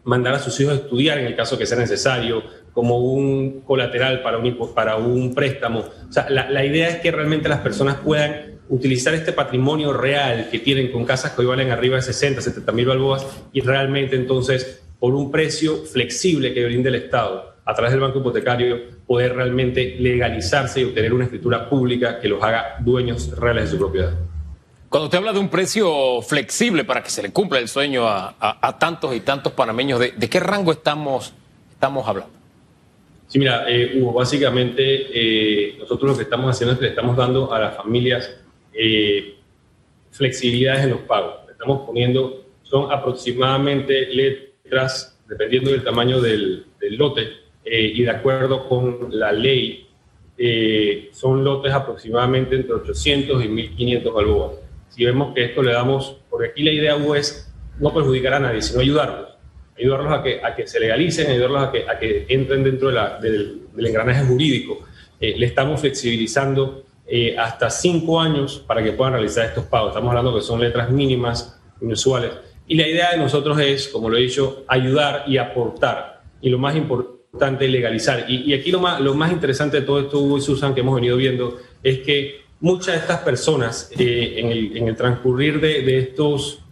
mandar 0.05 0.35
a 0.35 0.39
sus 0.39 0.57
hijos 0.61 0.73
a 0.73 0.77
estudiar 0.77 1.17
en 1.17 1.25
el 1.25 1.35
caso 1.35 1.57
que 1.57 1.65
sea 1.65 1.77
necesario, 1.77 2.43
como 2.73 2.97
un 2.97 3.61
colateral 3.61 4.21
para 4.21 4.37
un, 4.37 4.73
para 4.73 4.97
un 4.97 5.33
préstamo. 5.33 5.79
O 5.79 6.11
sea, 6.11 6.29
la, 6.29 6.49
la 6.49 6.65
idea 6.65 6.89
es 6.89 6.97
que 6.97 7.11
realmente 7.11 7.47
las 7.47 7.59
personas 7.59 7.97
puedan 7.97 8.53
utilizar 8.69 9.13
este 9.13 9.31
patrimonio 9.31 9.93
real 9.93 10.49
que 10.49 10.59
tienen 10.59 10.91
con 10.91 11.05
casas 11.05 11.31
que 11.31 11.41
hoy 11.41 11.47
valen 11.47 11.71
arriba 11.71 11.97
de 11.97 12.01
60, 12.01 12.41
70 12.41 12.71
mil 12.71 12.85
balboas 12.85 13.25
y 13.51 13.61
realmente 13.61 14.15
entonces 14.15 14.83
por 14.99 15.13
un 15.13 15.31
precio 15.31 15.83
flexible 15.85 16.53
que 16.53 16.65
brinda 16.65 16.89
el 16.89 16.95
Estado 16.95 17.53
a 17.65 17.73
través 17.73 17.91
del 17.91 18.01
banco 18.01 18.19
hipotecario 18.19 18.77
poder 19.05 19.35
realmente 19.35 19.95
legalizarse 19.99 20.81
y 20.81 20.85
obtener 20.85 21.13
una 21.13 21.25
escritura 21.25 21.69
pública 21.69 22.19
que 22.19 22.27
los 22.27 22.43
haga 22.43 22.77
dueños 22.79 23.37
reales 23.37 23.65
de 23.65 23.69
su 23.71 23.77
propiedad. 23.77 24.13
Cuando 24.89 25.05
usted 25.05 25.17
habla 25.17 25.33
de 25.33 25.39
un 25.39 25.49
precio 25.49 26.21
flexible 26.21 26.83
para 26.83 27.01
que 27.01 27.09
se 27.09 27.23
le 27.23 27.31
cumpla 27.31 27.59
el 27.59 27.67
sueño 27.67 28.07
a, 28.07 28.77
tantos 28.79 29.15
y 29.15 29.21
tantos 29.21 29.53
panameños, 29.53 29.99
¿de, 29.99 30.29
qué 30.29 30.39
rango 30.39 30.71
estamos, 30.71 31.33
estamos 31.71 32.07
hablando? 32.07 32.33
Sí, 33.33 33.39
mira, 33.39 33.65
eh, 33.68 33.94
Hugo, 33.95 34.13
básicamente 34.13 35.07
eh, 35.12 35.75
nosotros 35.80 36.12
lo 36.12 36.15
que 36.15 36.21
estamos 36.21 36.51
haciendo 36.51 36.74
es 36.74 36.77
que 36.77 36.85
le 36.85 36.89
estamos 36.91 37.18
dando 37.18 37.51
a 37.51 37.59
las 37.59 37.75
familias 37.75 38.31
eh, 38.71 39.38
flexibilidades 40.12 40.83
en 40.83 40.91
los 40.91 41.00
pagos. 41.00 41.38
Estamos 41.50 41.81
poniendo, 41.83 42.45
son 42.62 42.91
aproximadamente 42.91 44.06
letras, 44.06 45.19
dependiendo 45.27 45.71
del 45.71 45.83
tamaño 45.83 46.21
del, 46.21 46.68
lote 46.91 47.24
eh, 47.65 47.91
y 47.95 48.03
de 48.03 48.12
acuerdo 48.12 48.69
con 48.69 49.07
la 49.09 49.31
ley, 49.31 49.88
son 51.11 51.44
lotes 51.44 51.73
aproximadamente 51.73 52.56
entre 52.56 52.73
800 52.75 53.45
y 53.45 53.47
1500 53.47 54.13
balboas. 54.13 54.52
Si 54.90 55.06
vemos 55.06 55.33
que 55.33 55.45
esto 55.45 55.63
le 55.63 55.71
damos, 55.71 56.18
porque 56.30 56.49
aquí 56.49 56.61
la 56.61 56.71
idea 56.71 56.95
es 57.16 57.52
no 57.80 57.92
perjudicar 57.92 58.35
a 58.35 58.40
nadie, 58.42 58.61
sino 58.61 58.81
ayudarlos, 58.81 59.30
ayudarlos 59.77 60.13
a 60.13 60.23
que, 60.23 60.39
a 60.44 60.56
que 60.56 60.68
se 60.68 60.80
legalicen, 60.80 61.30
ayudarlos 61.31 61.63
a 61.63 61.71
que, 61.71 61.85
a 61.89 61.97
que 61.99 62.25
entren 62.30 62.63
dentro 62.63 62.89
de 62.89 62.94
la, 62.94 63.19
del, 63.19 63.63
del, 63.73 63.85
engranaje 63.85 64.23
jurídico. 64.25 64.85
le 65.19 65.45
estamos 65.45 65.81
flexibilizando 65.81 66.83
eh, 67.06 67.35
hasta 67.37 67.69
cinco 67.69 68.19
años 68.19 68.63
para 68.65 68.81
que 68.81 68.94
puedan 68.94 69.13
realizar 69.13 69.45
estos 69.45 69.65
pagos. 69.65 69.89
Estamos 69.89 70.09
hablando 70.09 70.33
que 70.33 70.42
son 70.42 70.61
letras 70.61 70.89
mínimas, 70.89 71.59
inusuales. 71.81 72.31
Y 72.65 72.75
la 72.75 72.87
idea 72.87 73.11
de 73.11 73.18
nosotros 73.18 73.59
es, 73.59 73.89
como 73.89 74.09
lo 74.09 74.18
he 74.18 74.21
dicho, 74.21 74.63
ayudar 74.68 75.25
y 75.27 75.37
aportar. 75.37 76.23
Y 76.42 76.49
lo 76.49 76.57
más 76.57 76.77
importante, 76.77 77.68
legalizar. 77.68 78.25
Y, 78.30 78.53
aquí 78.53 78.71
lo 78.71 78.80
más, 78.80 79.01
lo 79.01 79.13
más 79.15 79.33
interesante 79.33 79.81
de 79.81 79.85
todo 79.85 79.99
esto, 79.99 80.19
Hugo 80.19 80.37
y 80.37 80.42
Susan, 80.42 80.73
que 80.73 80.80
hemos 80.80 80.95
venido 80.95 81.18
viendo, 81.18 81.59
es 81.83 81.99
que 81.99 82.42
muchas 82.61 82.95
de 82.95 83.01
estas 83.01 83.19
personas, 83.19 83.92
eh, 83.99 84.35
en, 84.37 84.47
el, 84.47 84.77
en, 84.77 84.87
el, 84.87 84.95
transcurrir 84.95 85.59
de, 85.59 85.81
de 85.81 85.99
estos, 85.99 86.62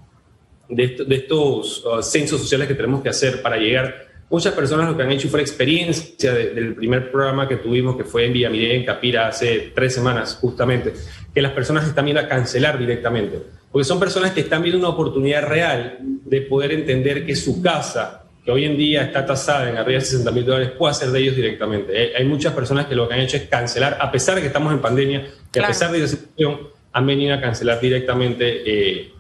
de, 0.72 1.06
estos 1.10 1.86
uh, 1.86 2.02
censos 2.02 2.42
sociales 2.42 2.68
que 2.68 2.76
tenemos 2.76 3.02
que 3.02 3.10
hacer 3.10 3.42
para 3.42 3.58
llegar 3.58 4.12
Muchas 4.32 4.54
personas 4.54 4.90
lo 4.90 4.96
que 4.96 5.04
han 5.04 5.12
hecho 5.12 5.28
fue 5.28 5.40
la 5.40 5.44
experiencia 5.44 6.32
del 6.34 6.74
primer 6.74 7.12
programa 7.12 7.50
que 7.50 7.58
tuvimos, 7.58 7.98
que 7.98 8.06
fue 8.06 8.26
en 8.26 8.32
Villamide, 8.32 8.78
en 8.78 8.86
Capira, 8.86 9.28
hace 9.28 9.74
tres 9.76 9.94
semanas 9.94 10.38
justamente, 10.40 10.94
que 11.34 11.42
las 11.42 11.52
personas 11.52 11.86
están 11.86 12.06
viendo 12.06 12.22
a 12.22 12.30
cancelar 12.30 12.80
directamente. 12.80 13.40
Porque 13.70 13.84
son 13.84 14.00
personas 14.00 14.32
que 14.32 14.40
están 14.40 14.62
viendo 14.62 14.80
una 14.80 14.88
oportunidad 14.88 15.46
real 15.46 15.98
de 16.00 16.42
poder 16.44 16.72
entender 16.72 17.26
que 17.26 17.36
su 17.36 17.62
casa, 17.62 18.24
que 18.46 18.52
hoy 18.52 18.64
en 18.64 18.78
día 18.78 19.04
está 19.04 19.26
tasada 19.26 19.70
en 19.70 19.76
arriba 19.76 20.00
de 20.00 20.06
60 20.06 20.32
mil 20.32 20.46
dólares, 20.46 20.72
puede 20.78 20.94
ser 20.94 21.10
de 21.10 21.20
ellos 21.20 21.36
directamente. 21.36 21.92
Eh, 21.94 22.14
hay 22.18 22.24
muchas 22.24 22.54
personas 22.54 22.86
que 22.86 22.96
lo 22.96 23.10
que 23.10 23.16
han 23.16 23.20
hecho 23.20 23.36
es 23.36 23.50
cancelar, 23.50 23.98
a 24.00 24.10
pesar 24.14 24.36
de 24.36 24.42
que 24.42 24.48
estamos 24.48 24.72
en 24.72 24.80
pandemia, 24.80 25.28
que 25.52 25.60
a 25.60 25.68
pesar 25.68 25.92
de 25.92 26.00
la 26.00 26.08
situación, 26.08 26.70
han 26.94 27.06
venido 27.06 27.36
a 27.36 27.42
cancelar 27.42 27.82
directamente. 27.82 28.64
Eh, 28.66 29.12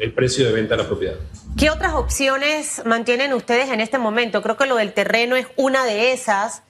el 0.00 0.12
precio 0.12 0.46
de 0.46 0.52
venta 0.52 0.76
de 0.76 0.82
la 0.82 0.88
propiedad. 0.88 1.14
¿Qué 1.56 1.70
otras 1.70 1.94
opciones 1.94 2.82
mantienen 2.84 3.32
ustedes 3.32 3.70
en 3.70 3.80
este 3.80 3.98
momento? 3.98 4.42
Creo 4.42 4.56
que 4.56 4.66
lo 4.66 4.76
del 4.76 4.92
terreno 4.92 5.36
es 5.36 5.46
una 5.56 5.84
de 5.84 6.12
esas. 6.12 6.62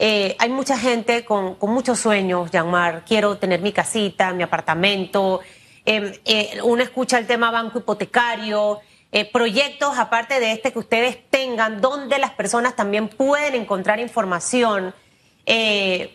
Eh, 0.00 0.34
hay 0.40 0.50
mucha 0.50 0.76
gente 0.76 1.24
con, 1.24 1.56
muchos 1.60 2.00
sueños, 2.00 2.50
Yanmar. 2.50 3.04
Quiero 3.06 3.38
tener 3.38 3.60
mi 3.60 3.72
casita, 3.72 4.32
mi 4.32 4.42
apartamento. 4.42 5.40
Em, 5.84 6.12
eh, 6.24 6.58
uno 6.64 6.82
escucha 6.82 7.18
el 7.18 7.26
tema 7.26 7.50
banco 7.50 7.78
hipotecario. 7.78 8.80
eh, 9.14 9.30
proyectos 9.30 9.98
aparte 9.98 10.40
de 10.40 10.52
este 10.52 10.72
que 10.72 10.78
ustedes 10.78 11.18
tengan 11.28 11.82
donde 11.82 12.18
las 12.18 12.30
personas 12.30 12.74
también 12.74 13.08
pueden 13.08 13.54
encontrar 13.54 14.00
información? 14.00 14.94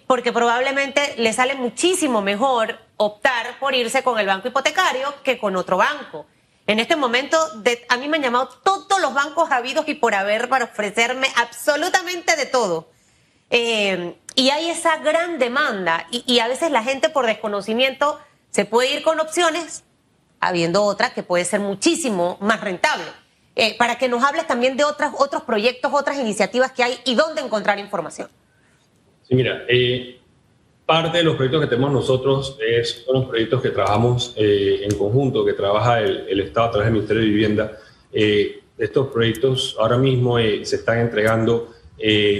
Porque 0.07 0.33
probablemente 0.33 1.15
les 1.17 1.35
sale 1.35 1.53
muchísimo 1.55 2.21
mejor 2.21 2.86
optar 2.97 3.59
por 3.59 3.73
irse 3.75 4.03
con 4.03 4.19
el 4.19 4.27
banco 4.27 4.47
hipotecario 4.47 5.13
que 5.23 5.37
con 5.37 5.55
otro 5.55 5.77
banco. 5.77 6.25
En 6.65 6.79
este 6.79 6.97
momento, 6.97 7.37
a 7.87 7.97
mí 7.97 8.09
me 8.09 8.17
han 8.17 8.23
llamado 8.23 8.49
todos 8.63 8.99
los 8.99 9.13
bancos 9.13 9.49
habidos 9.51 9.87
y 9.87 9.93
por 9.93 10.13
haber 10.13 10.49
para 10.49 10.65
ofrecerme 10.65 11.27
absolutamente 11.37 12.35
de 12.35 12.45
todo. 12.45 12.89
Eh, 13.49 14.17
y 14.35 14.49
hay 14.49 14.69
esa 14.69 14.97
gran 14.97 15.39
demanda 15.39 16.05
y, 16.11 16.39
a 16.39 16.47
veces 16.47 16.69
la 16.69 16.83
gente 16.83 17.09
por 17.09 17.25
desconocimiento 17.25 18.19
se 18.49 18.65
puede 18.65 18.93
ir 18.93 19.01
con 19.01 19.19
opciones, 19.19 19.83
habiendo 20.39 20.83
otra 20.83 21.13
que 21.13 21.23
puede 21.23 21.45
ser 21.45 21.61
muchísimo 21.61 22.37
más 22.41 22.59
rentable. 22.59 23.05
Eh, 23.55 23.75
para 23.77 23.97
que 23.97 24.07
nos 24.07 24.23
hables 24.23 24.45
también 24.45 24.77
de 24.77 24.83
otras, 24.83 25.13
otros 25.17 25.43
proyectos, 25.43 25.91
otras 25.91 26.19
iniciativas 26.19 26.73
que 26.73 26.83
hay 26.83 26.99
y 27.05 27.15
dónde 27.15 27.41
encontrar 27.41 27.79
información. 27.79 28.29
Sí, 29.27 29.33
mira, 29.33 29.63
eh, 29.67 30.21
parte 30.87 31.17
de 31.17 31.23
los 31.25 31.35
proyectos 31.35 31.61
que 31.61 31.67
tenemos 31.67 31.91
nosotros 31.91 32.57
es, 32.65 33.03
son 33.05 33.15
los 33.15 33.25
proyectos 33.25 33.61
que 33.61 33.71
trabajamos 33.71 34.33
eh, 34.37 34.79
en 34.83 34.97
conjunto, 34.97 35.45
que 35.45 35.51
trabaja 35.51 35.99
el, 35.99 36.39
Estado 36.39 36.67
a 36.67 36.71
través 36.71 36.85
del 36.85 36.93
Ministerio 36.93 37.23
de 37.23 37.29
Vivienda. 37.29 37.77
estos 38.77 39.07
proyectos 39.07 39.75
ahora 39.77 39.97
mismo 39.97 40.37
se 40.37 40.75
están 40.77 40.99
entregando 40.99 41.73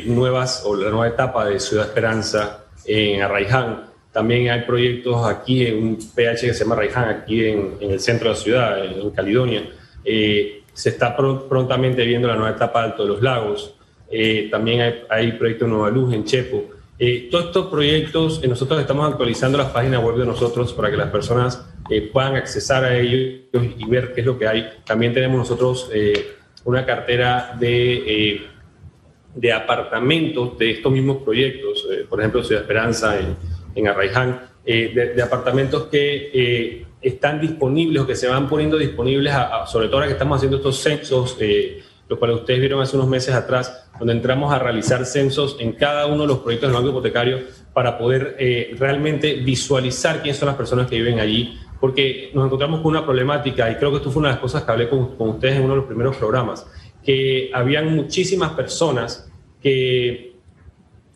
nuevas 0.06 0.64
o 0.66 0.76
la 0.76 0.90
nueva 0.90 1.10
etapa 1.10 1.46
de 1.46 1.60
Ciudad 1.60 1.88
Esperanza 1.88 2.66
en 2.86 3.22
Arraiján. 3.22 3.90
También 4.14 4.50
hay 4.50 4.62
proyectos 4.62 5.28
aquí 5.28 5.66
en 5.66 5.84
un 5.84 5.98
PH 5.98 6.48
que 6.48 6.54
se 6.54 6.64
llama 6.64 6.76
Arraiján, 6.76 7.10
aquí 7.10 7.44
en, 7.46 7.78
el 7.82 8.00
centro 8.00 8.30
de 8.30 8.36
la 8.36 8.40
ciudad, 8.40 8.86
en, 8.86 9.10
Caledonia. 9.12 9.70
se 10.04 10.90
está 10.90 11.18
prontamente 11.18 12.06
viendo 12.06 12.30
la 12.30 12.36
nueva 12.36 12.56
etapa 12.56 12.80
de 12.80 12.86
Alto 12.92 13.04
de 13.04 13.10
los 13.10 13.22
Lagos. 13.22 13.76
también 14.50 14.82
hay, 14.82 15.04
hay 15.10 15.32
proyectos 15.34 15.68
Nueva 15.68 15.90
Luz 15.90 16.14
en 16.14 16.24
Chepo. 16.24 16.77
Eh, 17.00 17.28
todos 17.30 17.46
estos 17.46 17.68
proyectos, 17.68 18.42
eh, 18.44 18.48
nosotros 18.48 18.80
estamos 18.80 19.08
actualizando 19.08 19.56
las 19.58 19.70
páginas 19.70 20.04
web 20.04 20.16
de 20.16 20.26
nosotros 20.26 20.74
para 20.74 20.90
que 20.90 20.98
las 20.98 21.12
personas 21.12 21.64
eh, 21.92 22.10
puedan 22.12 22.36
accesar 22.36 22.84
a 22.86 22.98
ellos 22.98 23.42
y 23.54 23.86
ver 23.86 24.14
qué 24.14 24.22
es 24.22 24.26
lo 24.26 24.40
que 24.40 24.48
hay. 24.48 24.68
También 24.84 25.14
tenemos 25.14 25.38
nosotros 25.38 25.92
una 26.66 26.86
cartera 26.86 27.56
de, 27.60 28.42
de 29.36 29.54
apartamentos 29.54 30.58
de 30.58 30.72
estos 30.72 30.92
mismos 30.92 31.18
proyectos, 31.18 31.88
por 32.10 32.20
ejemplo, 32.20 32.44
Ciudad 32.44 32.64
Esperanza 32.64 33.20
en, 33.20 33.36
en 33.76 33.88
Arraiján, 33.88 34.42
de, 34.66 35.22
apartamentos 35.22 35.86
que 35.86 36.86
están 37.02 37.40
disponibles 37.40 38.02
o 38.02 38.08
que 38.08 38.16
se 38.16 38.28
van 38.28 38.50
poniendo 38.50 38.78
disponibles, 38.78 39.34
sobre 39.68 39.88
todo 39.88 39.98
ahora 39.98 40.08
que 40.08 40.14
estamos 40.14 40.38
haciendo 40.38 40.58
estos 40.58 40.78
censos 40.80 41.38
lo 42.10 42.20
cual 42.20 42.32
ustedes 42.32 42.60
vieron 42.60 42.82
hace 42.82 42.96
unos 42.96 43.10
meses 43.10 43.36
atrás, 43.36 43.90
donde 44.00 44.14
entramos 44.14 44.54
a 44.54 44.60
realizar 44.60 45.06
censos 45.06 45.58
en 45.60 45.74
cada 45.74 46.06
uno 46.08 46.22
de 46.22 46.28
los 46.28 46.40
proyectos 46.40 46.70
del 46.70 46.76
Banco 46.76 46.90
Hipotecario 46.90 47.40
para 47.74 47.98
poder 47.98 48.36
eh, 48.40 48.76
realmente 48.78 49.36
visualizar 49.36 50.22
quiénes 50.22 50.38
son 50.38 50.48
las 50.48 50.56
personas 50.56 50.88
que 50.88 50.96
viven 50.96 51.20
allí, 51.20 51.60
porque 51.80 52.32
nos 52.34 52.46
encontramos 52.46 52.82
con 52.82 52.92
una 52.92 53.06
problemática, 53.06 53.70
y 53.70 53.76
creo 53.76 53.92
que 53.92 53.98
esto 53.98 54.10
fue 54.10 54.22
una 54.22 54.30
de 54.30 54.36
las 54.36 54.42
cosas 54.42 54.64
que 54.64 54.72
hablé 54.72 54.90
con, 54.90 55.16
con 55.16 55.30
ustedes 55.30 55.58
en 55.58 55.64
uno 55.64 55.74
de 55.74 55.78
los 55.78 55.86
primeros 55.86 56.16
programas, 56.16 56.66
que 57.04 57.52
habían 57.54 57.96
muchísimas 57.96 58.52
personas 58.54 59.32
que 59.62 60.36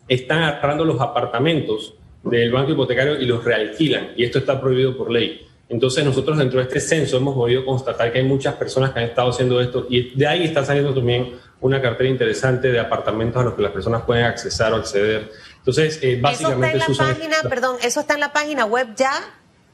están 0.08 0.42
agarrando 0.42 0.84
los 0.84 1.00
apartamentos 1.00 1.94
del 2.22 2.52
banco 2.52 2.72
hipotecario 2.72 3.20
y 3.20 3.26
los 3.26 3.44
realquilan, 3.44 4.10
y 4.16 4.24
esto 4.24 4.38
está 4.38 4.60
prohibido 4.60 4.96
por 4.96 5.10
ley. 5.10 5.46
Entonces 5.72 6.04
nosotros 6.04 6.36
dentro 6.36 6.58
de 6.58 6.66
este 6.66 6.80
censo 6.80 7.16
hemos 7.16 7.34
podido 7.34 7.64
constatar 7.64 8.12
que 8.12 8.18
hay 8.18 8.24
muchas 8.24 8.54
personas 8.56 8.90
que 8.92 8.98
han 8.98 9.06
estado 9.06 9.30
haciendo 9.30 9.58
esto 9.58 9.86
y 9.88 10.14
de 10.14 10.26
ahí 10.26 10.44
está 10.44 10.62
saliendo 10.66 10.92
también 10.92 11.40
una 11.62 11.80
cartera 11.80 12.10
interesante 12.10 12.70
de 12.70 12.78
apartamentos 12.78 13.40
a 13.40 13.44
los 13.46 13.54
que 13.54 13.62
las 13.62 13.72
personas 13.72 14.02
pueden 14.02 14.26
accesar 14.26 14.74
o 14.74 14.76
acceder. 14.76 15.32
Entonces, 15.56 15.98
eh, 16.02 16.18
básicamente... 16.20 16.76
¿Eso 16.76 16.92
está 16.92 17.04
en 17.04 17.08
la 17.08 17.14
página, 17.14 17.48
perdón, 17.48 17.76
eso 17.82 18.00
está 18.00 18.14
en 18.14 18.20
la 18.20 18.32
página 18.34 18.66
web 18.66 18.88
ya? 18.96 19.14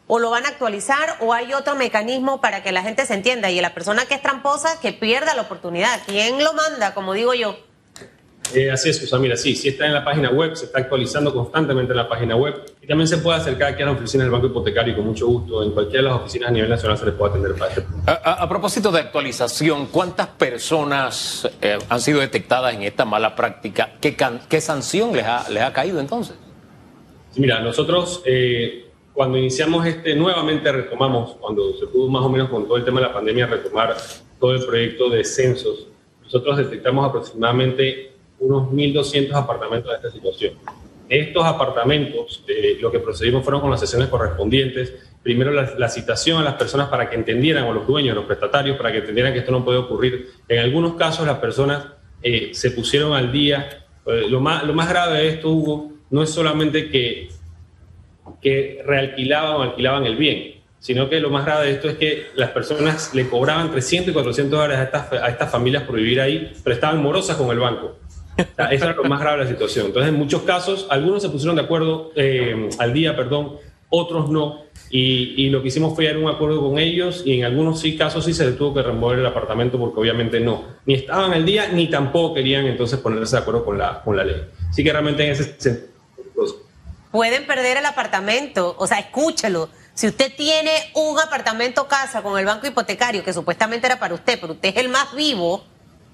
¿O 0.07 0.21
lo 0.21 0.31
van 0.31 0.47
a 0.47 0.51
actualizar? 0.51 1.17
¿O 1.19 1.35
hay 1.35 1.53
otro 1.53 1.75
mecanismo 1.75 2.41
para 2.41 2.63
que 2.63 2.71
la 2.71 2.83
gente 2.83 3.05
se 3.05 3.15
entienda? 3.15 3.51
Y 3.51 3.61
la 3.61 3.75
persona 3.75 4.07
que 4.07 4.15
es 4.15 4.23
tramposa, 4.23 4.79
que 4.81 4.93
pierda 4.93 5.35
la 5.35 5.43
oportunidad. 5.43 6.01
¿Quién 6.07 6.45
lo 6.45 6.53
manda, 6.53 6.95
como 6.95 7.13
digo 7.13 7.35
yo? 7.35 7.59
Eh, 8.55 8.71
así 8.71 8.91
es, 8.91 9.09
sea, 9.09 9.19
Mira, 9.19 9.37
sí, 9.37 9.55
sí 9.55 9.69
está 9.69 9.87
en 9.87 9.93
la 9.93 10.05
página 10.05 10.31
web, 10.31 10.55
se 10.55 10.67
está 10.67 10.79
actualizando 10.79 11.33
constantemente 11.33 11.93
en 11.93 11.97
la 11.97 12.09
página 12.09 12.37
web 12.37 12.63
y 12.81 12.87
también 12.87 13.07
se 13.07 13.19
puede 13.19 13.39
acercar 13.39 13.73
aquí 13.73 13.83
a 13.83 13.87
la 13.87 13.93
oficina 13.93 14.25
del 14.25 14.31
Banco 14.31 14.47
Hipotecario 14.47 14.93
y 14.93 14.97
con 14.97 15.07
mucho 15.07 15.27
gusto. 15.27 15.63
En 15.63 15.73
cualquiera 15.73 16.03
de 16.03 16.09
las 16.09 16.21
oficinas 16.21 16.49
a 16.49 16.53
nivel 16.53 16.71
nacional 16.71 16.97
se 16.97 17.07
les 17.07 17.15
puede 17.15 17.33
atender 17.33 17.55
para 17.55 17.73
este 17.73 17.85
a, 18.07 18.49
propósito 18.49 18.91
de 18.91 19.01
actualización, 19.01 19.87
¿cuántas 19.87 20.29
personas 20.29 21.49
eh, 21.61 21.79
han 21.89 22.01
sido 22.01 22.21
detectadas 22.21 22.75
en 22.75 22.83
esta 22.83 23.05
mala 23.05 23.35
práctica? 23.35 23.93
¿Qué, 24.01 24.17
qué 24.49 24.61
sanción 24.61 25.15
les 25.15 25.25
ha, 25.25 25.49
les 25.51 25.63
ha 25.63 25.73
caído 25.73 26.01
entonces? 26.01 26.37
Sí, 27.31 27.41
mira, 27.41 27.61
nosotros 27.61 28.23
eh, 28.25 28.87
cuando 29.13 29.37
iniciamos 29.37 29.85
este, 29.85 30.15
nuevamente 30.15 30.71
retomamos, 30.73 31.37
cuando 31.41 31.75
se 31.75 31.87
pudo 31.89 32.09
más 32.09 32.23
o 32.23 32.29
menos 32.29 32.49
con 32.49 32.67
todo 32.67 32.77
el 32.77 32.85
tema 32.85 33.01
de 33.01 33.09
la 33.09 33.13
pandemia 33.13 33.47
retomar 33.47 33.97
todo 34.39 34.55
el 34.55 34.65
proyecto 34.65 35.11
de 35.11 35.25
censos, 35.25 35.89
nosotros 36.23 36.59
detectamos 36.59 37.09
aproximadamente 37.09 38.13
unos 38.41 38.71
1.200 38.71 39.33
apartamentos 39.35 39.91
de 39.91 39.97
esta 39.97 40.11
situación. 40.11 40.55
Estos 41.09 41.45
apartamentos, 41.45 42.45
eh, 42.49 42.77
lo 42.81 42.93
que 42.93 42.99
procedimos 42.99 43.43
fueron 43.43 43.63
con 43.63 43.71
las 43.71 43.81
sesiones 43.81 44.09
correspondientes. 44.09 44.93
Primero 45.23 45.51
la, 45.53 45.89
citación 45.89 46.41
a 46.41 46.45
las 46.45 46.55
personas 46.55 46.89
para 46.89 47.09
que 47.09 47.17
entendieran, 47.17 47.65
o 47.65 47.73
los 47.73 47.87
dueños, 47.87 48.15
los 48.15 48.27
prestatarios, 48.27 48.77
para 48.77 48.93
que 48.93 48.99
entendieran 48.99 49.33
que 49.33 49.39
esto 49.39 49.53
no 49.53 49.65
puede 49.65 49.79
ocurrir. 49.79 50.29
En 50.49 50.59
algunos 50.59 50.95
casos 50.95 51.27
las 51.27 51.39
personas 51.39 51.87
eh, 52.23 52.51
se 52.53 52.73
pusieron 52.73 53.15
al 53.15 53.33
día. 53.33 53.87
Eh, 54.05 54.27
lo, 54.29 54.41
más, 54.41 54.65
lo 54.65 54.75
más 54.75 54.89
grave 54.89 55.19
de 55.19 55.29
esto, 55.29 55.51
Hugo, 55.51 55.93
no 56.11 56.23
es 56.23 56.31
solamente 56.31 56.91
que, 56.91 57.29
que 58.43 58.83
realquilaban 58.85 59.57
o 59.57 59.63
alquilaban 59.63 60.05
el 60.05 60.17
bien, 60.17 60.57
sino 60.79 61.09
que 61.09 61.21
lo 61.21 61.31
más 61.31 61.47
grave 61.47 61.67
de 61.67 61.73
esto 61.73 61.89
es 61.89 61.97
que 61.97 62.27
las 62.35 62.51
personas 62.51 63.15
le 63.15 63.29
cobraban 63.29 63.71
300 63.71 64.11
y 64.11 64.13
400 64.13 64.51
dólares 64.51 64.79
a 64.79 64.83
estas, 64.85 65.13
a 65.13 65.29
estas 65.29 65.51
familias 65.51 65.85
por 65.85 65.97
vivir 65.97 66.21
ahí, 66.21 66.53
pero 66.63 66.75
estaban 66.75 67.03
morosas 67.03 67.37
con 67.37 67.51
el 67.51 67.59
banco. 67.59 67.97
Eso 68.39 68.91
es 68.91 68.97
lo 68.97 69.05
más 69.05 69.21
grave 69.21 69.39
de 69.39 69.45
la 69.45 69.51
situación. 69.51 69.87
Entonces, 69.87 70.13
en 70.13 70.19
muchos 70.19 70.43
casos, 70.43 70.87
algunos 70.91 71.23
se 71.23 71.29
pusieron 71.29 71.57
de 71.57 71.63
acuerdo 71.63 72.13
eh, 72.15 72.69
al 72.79 72.93
día, 72.93 73.17
perdón, 73.17 73.59
otros 73.91 74.31
no. 74.31 74.63
Y, 74.91 75.51
lo 75.51 75.61
que 75.61 75.69
hicimos 75.69 75.95
fue 75.95 76.05
llegar 76.05 76.19
un 76.19 76.31
acuerdo 76.31 76.63
con 76.63 76.79
ellos 76.79 77.23
y 77.27 77.39
en 77.39 77.45
algunos 77.45 77.81
sí, 77.81 77.97
casos 77.97 78.25
sí 78.25 78.33
se 78.33 78.53
tuvo 78.53 78.75
que 78.75 78.83
remover 78.83 79.19
el 79.19 79.27
apartamento 79.27 79.79
porque 79.79 80.01
obviamente 80.01 80.41
no, 80.41 80.65
ni 80.87 80.95
estaban 80.95 81.33
al 81.33 81.45
día 81.45 81.69
ni 81.69 81.89
tampoco 81.89 82.35
querían 82.35 82.67
entonces 82.67 82.99
ponerse 82.99 83.37
de 83.37 83.43
acuerdo 83.43 83.65
con 83.67 83.77
la, 83.77 84.03
con 84.03 84.17
la 84.17 84.25
ley. 84.25 84.47
Así 84.71 84.83
que 84.83 84.93
realmente 84.93 85.25
en 85.25 85.33
ese 85.33 85.61
sentido... 85.61 85.89
Pueden 87.11 87.47
perder 87.47 87.79
el 87.79 87.87
apartamento, 87.87 88.77
o 88.79 88.87
sea, 88.87 88.99
escúchelo. 88.99 89.69
Si 89.95 90.07
usted 90.07 90.33
tiene 90.37 90.71
un 90.95 91.19
apartamento 91.19 91.89
casa 91.89 92.23
con 92.23 92.39
el 92.39 92.47
banco 92.47 92.67
hipotecario 92.67 93.25
que 93.25 93.33
supuestamente 93.33 93.87
era 93.87 93.99
para 93.99 94.15
usted, 94.15 94.39
pero 94.41 94.53
usted 94.53 94.71
es 94.71 94.77
el 94.77 94.89
más 94.89 95.15
vivo, 95.15 95.65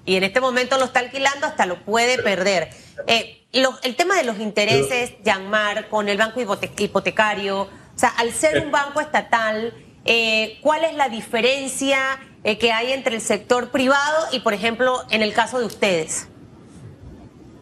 y 0.05 0.15
en 0.15 0.23
este 0.23 0.39
momento 0.39 0.77
lo 0.77 0.85
está 0.85 0.99
alquilando, 0.99 1.47
hasta 1.47 1.65
lo 1.65 1.83
puede 1.83 2.21
perder. 2.21 2.69
Eh, 3.07 3.41
el 3.51 3.95
tema 3.95 4.15
de 4.17 4.23
los 4.23 4.39
intereses, 4.39 5.13
Yanmar, 5.23 5.89
con 5.89 6.09
el 6.09 6.17
banco 6.17 6.41
hipotecario, 6.77 7.61
o 7.61 7.69
sea, 7.95 8.09
al 8.09 8.31
ser 8.31 8.63
un 8.63 8.71
banco 8.71 9.01
estatal, 9.01 9.73
eh, 10.03 10.57
¿cuál 10.61 10.83
es 10.83 10.95
la 10.95 11.09
diferencia 11.09 12.19
eh, 12.43 12.57
que 12.57 12.71
hay 12.71 12.91
entre 12.91 13.15
el 13.15 13.21
sector 13.21 13.71
privado 13.71 14.27
y, 14.31 14.41
por 14.41 14.53
ejemplo, 14.53 15.03
en 15.09 15.23
el 15.23 15.33
caso 15.33 15.59
de 15.59 15.65
ustedes? 15.65 16.27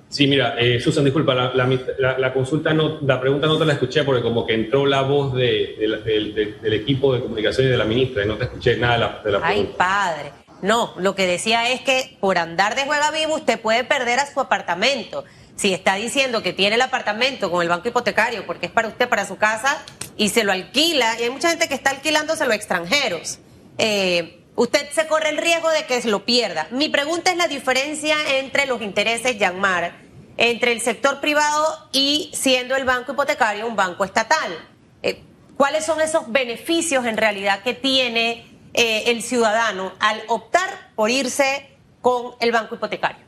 Sí, 0.09 0.27
mira, 0.27 0.55
Susan, 0.79 1.03
disculpa, 1.03 1.33
la, 1.33 2.33
consulta 2.33 2.71
no, 2.71 2.99
la 3.01 3.19
pregunta 3.19 3.47
no 3.47 3.57
te 3.57 3.65
la 3.65 3.73
escuché 3.73 4.03
porque 4.03 4.21
como 4.21 4.45
que 4.45 4.53
entró 4.53 4.85
la 4.85 5.01
voz 5.01 5.33
del 5.33 6.63
equipo 6.63 7.15
de 7.15 7.21
comunicación 7.21 7.67
y 7.67 7.69
de 7.71 7.77
la 7.77 7.85
ministra 7.85 8.23
y 8.23 8.27
no 8.27 8.35
te 8.35 8.43
escuché 8.43 8.77
nada 8.77 8.93
de 8.93 8.99
la, 8.99 9.21
de 9.23 9.31
la 9.31 9.39
pregunta. 9.39 9.47
Ay, 9.47 9.73
padre. 9.75 10.42
No, 10.63 10.93
lo 10.97 11.13
que 11.13 11.27
decía 11.27 11.69
es 11.69 11.81
que 11.81 12.17
por 12.21 12.37
andar 12.37 12.75
de 12.75 12.85
juega 12.85 13.11
vivo 13.11 13.35
usted 13.35 13.59
puede 13.59 13.83
perder 13.83 14.19
a 14.21 14.31
su 14.31 14.39
apartamento. 14.39 15.25
Si 15.57 15.73
está 15.73 15.95
diciendo 15.95 16.41
que 16.41 16.53
tiene 16.53 16.75
el 16.75 16.81
apartamento 16.81 17.51
con 17.51 17.61
el 17.61 17.67
banco 17.67 17.89
hipotecario 17.89 18.45
porque 18.47 18.67
es 18.67 18.71
para 18.71 18.87
usted, 18.87 19.09
para 19.09 19.27
su 19.27 19.35
casa, 19.35 19.83
y 20.15 20.29
se 20.29 20.45
lo 20.45 20.53
alquila, 20.53 21.19
y 21.19 21.23
hay 21.23 21.29
mucha 21.29 21.49
gente 21.49 21.67
que 21.67 21.75
está 21.75 21.89
alquilándoselo 21.89 22.53
a 22.53 22.55
extranjeros, 22.55 23.39
eh, 23.77 24.41
usted 24.55 24.89
se 24.91 25.05
corre 25.07 25.31
el 25.31 25.37
riesgo 25.37 25.69
de 25.69 25.85
que 25.85 26.01
se 26.01 26.07
lo 26.07 26.23
pierda. 26.23 26.67
Mi 26.71 26.87
pregunta 26.87 27.31
es 27.31 27.37
la 27.37 27.49
diferencia 27.49 28.15
entre 28.37 28.65
los 28.65 28.81
intereses, 28.81 29.37
Yanmar, 29.37 29.97
entre 30.37 30.71
el 30.71 30.79
sector 30.79 31.19
privado 31.19 31.89
y 31.91 32.31
siendo 32.33 32.77
el 32.77 32.85
banco 32.85 33.11
hipotecario 33.11 33.67
un 33.67 33.75
banco 33.75 34.05
estatal. 34.05 34.57
Eh, 35.01 35.21
¿Cuáles 35.57 35.85
son 35.85 35.99
esos 35.99 36.31
beneficios 36.31 37.05
en 37.05 37.17
realidad 37.17 37.63
que 37.63 37.73
tiene 37.73 38.52
eh, 38.73 39.03
el 39.07 39.21
ciudadano 39.21 39.93
al 39.99 40.21
optar 40.27 40.91
por 40.95 41.09
irse 41.09 41.69
con 42.01 42.33
el 42.39 42.51
banco 42.51 42.75
hipotecario. 42.75 43.23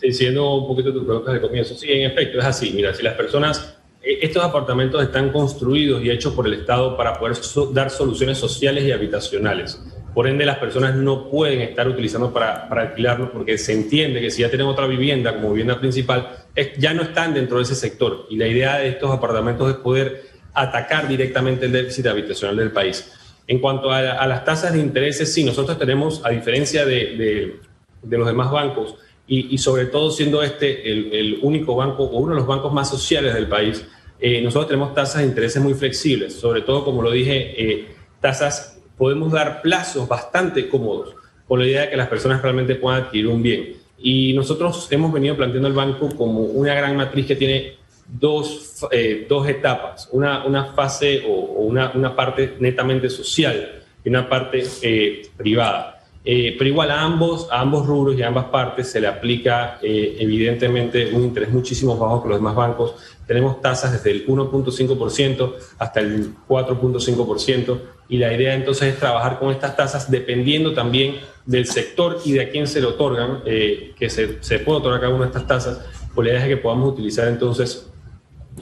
Sí, 0.00 0.12
siendo 0.12 0.54
un 0.54 0.66
poquito 0.66 0.92
tu 0.92 1.04
pregunta 1.04 1.32
de 1.32 1.40
comienzo, 1.40 1.74
sí, 1.74 1.90
en 1.90 2.10
efecto, 2.10 2.38
es 2.38 2.44
así. 2.44 2.72
Mira, 2.74 2.92
si 2.94 3.02
las 3.02 3.14
personas, 3.14 3.76
eh, 4.02 4.18
estos 4.22 4.42
apartamentos 4.42 5.02
están 5.02 5.30
construidos 5.30 6.02
y 6.02 6.10
hechos 6.10 6.32
por 6.34 6.46
el 6.46 6.54
Estado 6.54 6.96
para 6.96 7.18
poder 7.18 7.36
dar 7.72 7.90
soluciones 7.90 8.38
sociales 8.38 8.84
y 8.84 8.92
habitacionales. 8.92 9.80
Por 10.14 10.26
ende, 10.26 10.44
las 10.44 10.58
personas 10.58 10.94
no 10.96 11.30
pueden 11.30 11.60
estar 11.60 11.86
utilizando 11.86 12.32
para, 12.32 12.68
para 12.68 12.82
alquilarlos 12.82 13.30
porque 13.30 13.56
se 13.58 13.72
entiende 13.72 14.20
que 14.20 14.30
si 14.30 14.42
ya 14.42 14.48
tienen 14.48 14.66
otra 14.66 14.86
vivienda 14.86 15.34
como 15.34 15.50
vivienda 15.50 15.78
principal, 15.78 16.44
ya 16.78 16.92
no 16.92 17.02
están 17.02 17.32
dentro 17.32 17.58
de 17.58 17.62
ese 17.62 17.74
sector. 17.74 18.26
Y 18.28 18.36
la 18.36 18.46
idea 18.46 18.78
de 18.78 18.88
estos 18.88 19.10
apartamentos 19.10 19.70
es 19.70 19.76
poder 19.76 20.24
atacar 20.54 21.08
directamente 21.08 21.66
el 21.66 21.72
déficit 21.72 22.06
habitacional 22.06 22.56
del 22.56 22.72
país. 22.72 23.10
En 23.46 23.58
cuanto 23.58 23.90
a, 23.90 24.26
las 24.26 24.44
tasas 24.44 24.72
de 24.72 24.78
intereses, 24.78 25.32
sí, 25.32 25.44
nosotros 25.44 25.78
tenemos, 25.78 26.24
a 26.24 26.30
diferencia 26.30 26.84
de, 26.86 27.60
los 28.08 28.26
demás 28.26 28.50
bancos, 28.50 28.96
y, 29.26 29.56
sobre 29.58 29.86
todo 29.86 30.10
siendo 30.10 30.42
este 30.42 30.90
el, 30.90 31.38
único 31.42 31.74
banco 31.74 32.04
o 32.04 32.18
uno 32.18 32.34
de 32.34 32.40
los 32.40 32.46
bancos 32.46 32.72
más 32.72 32.90
sociales 32.90 33.34
del 33.34 33.48
país, 33.48 33.84
eh, 34.20 34.40
nosotros 34.40 34.68
tenemos 34.68 34.94
tasas 34.94 35.22
de 35.22 35.28
intereses 35.28 35.62
muy 35.62 35.74
flexibles, 35.74 36.34
sobre 36.34 36.60
todo, 36.60 36.84
como 36.84 37.02
lo 37.02 37.10
dije, 37.10 37.54
eh, 37.56 37.88
tasas 38.20 38.80
podemos 38.96 39.32
dar 39.32 39.62
plazos 39.62 40.06
bastante 40.06 40.68
cómodos 40.68 41.16
con 41.48 41.58
la 41.58 41.66
idea 41.66 41.80
de 41.82 41.90
que 41.90 41.96
las 41.96 42.08
personas 42.08 42.40
realmente 42.40 42.76
puedan 42.76 43.02
adquirir 43.02 43.28
un 43.28 43.42
bien. 43.42 43.74
Y 43.98 44.32
nosotros 44.32 44.86
hemos 44.90 45.12
venido 45.12 45.36
planteando 45.36 45.68
el 45.68 45.74
banco 45.74 46.08
como 46.16 46.40
una 46.40 46.74
gran 46.74 46.96
matriz 46.96 47.26
que 47.26 47.36
tiene 47.36 47.76
dos, 48.06 48.86
eh, 48.90 49.26
dos 49.28 49.48
etapas, 49.48 50.08
una, 50.12 50.44
una 50.44 50.72
fase 50.72 51.24
o, 51.26 51.32
una, 51.62 51.92
una, 51.94 52.14
parte 52.14 52.56
netamente 52.58 53.08
social 53.08 53.82
y 54.04 54.08
una 54.08 54.28
parte 54.28 54.64
eh, 54.82 55.28
privada. 55.36 55.98
Eh, 56.24 56.54
pero 56.56 56.70
igual 56.70 56.90
a 56.92 57.02
ambos, 57.02 57.48
a 57.50 57.60
ambos 57.60 57.84
rubros 57.84 58.16
y 58.16 58.22
a 58.22 58.28
ambas 58.28 58.44
partes 58.44 58.90
se 58.90 59.00
le 59.00 59.08
aplica 59.08 59.78
evidentemente 59.82 61.12
un 61.12 61.24
interés 61.24 61.50
muchísimo 61.50 61.96
bajo 61.96 62.22
que 62.22 62.28
los 62.28 62.38
demás 62.38 62.54
bancos. 62.54 62.94
Tenemos 63.26 63.60
tasas 63.60 63.92
desde 63.92 64.12
el 64.12 64.26
1.5% 64.26 65.54
hasta 65.78 66.00
el 66.00 66.32
4.5% 66.46 67.78
y 68.08 68.18
la 68.18 68.32
idea 68.32 68.54
entonces 68.54 68.92
es 68.92 69.00
trabajar 69.00 69.38
con 69.38 69.50
estas 69.50 69.74
tasas 69.74 70.10
dependiendo 70.10 70.74
también 70.74 71.16
del 71.46 71.66
sector 71.66 72.18
y 72.24 72.32
de 72.32 72.42
a 72.42 72.50
quién 72.50 72.66
se 72.66 72.80
le 72.80 72.86
otorgan, 72.86 73.40
eh, 73.46 73.94
que 73.98 74.10
se, 74.10 74.42
se, 74.42 74.58
puede 74.58 74.78
otorgar 74.78 75.00
cada 75.00 75.14
una 75.14 75.24
de 75.24 75.28
estas 75.28 75.46
tasas, 75.46 75.80
pues 76.14 76.26
la 76.26 76.34
idea 76.34 76.42
es 76.42 76.48
que 76.48 76.56
podamos 76.58 76.92
utilizar 76.92 77.28
entonces 77.28 77.91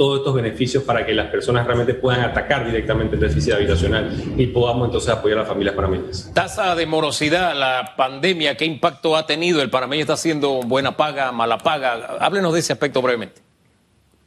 todos 0.00 0.20
estos 0.20 0.34
beneficios 0.34 0.82
para 0.82 1.04
que 1.04 1.12
las 1.12 1.26
personas 1.26 1.66
realmente 1.66 1.92
puedan 1.92 2.22
atacar 2.22 2.64
directamente 2.64 3.16
el 3.16 3.20
déficit 3.20 3.52
habitacional 3.52 4.10
y 4.34 4.46
podamos 4.46 4.86
entonces 4.86 5.10
apoyar 5.10 5.36
a 5.36 5.40
las 5.42 5.48
familias 5.50 5.74
panameñas. 5.74 6.30
Tasa 6.32 6.74
de 6.74 6.86
morosidad, 6.86 7.54
la 7.54 7.96
pandemia, 7.98 8.56
¿qué 8.56 8.64
impacto 8.64 9.14
ha 9.14 9.26
tenido? 9.26 9.60
¿El 9.60 9.68
panameño 9.68 10.00
está 10.00 10.14
haciendo 10.14 10.62
buena 10.62 10.96
paga, 10.96 11.32
mala 11.32 11.58
paga? 11.58 12.16
Háblenos 12.18 12.54
de 12.54 12.60
ese 12.60 12.72
aspecto 12.72 13.02
brevemente. 13.02 13.42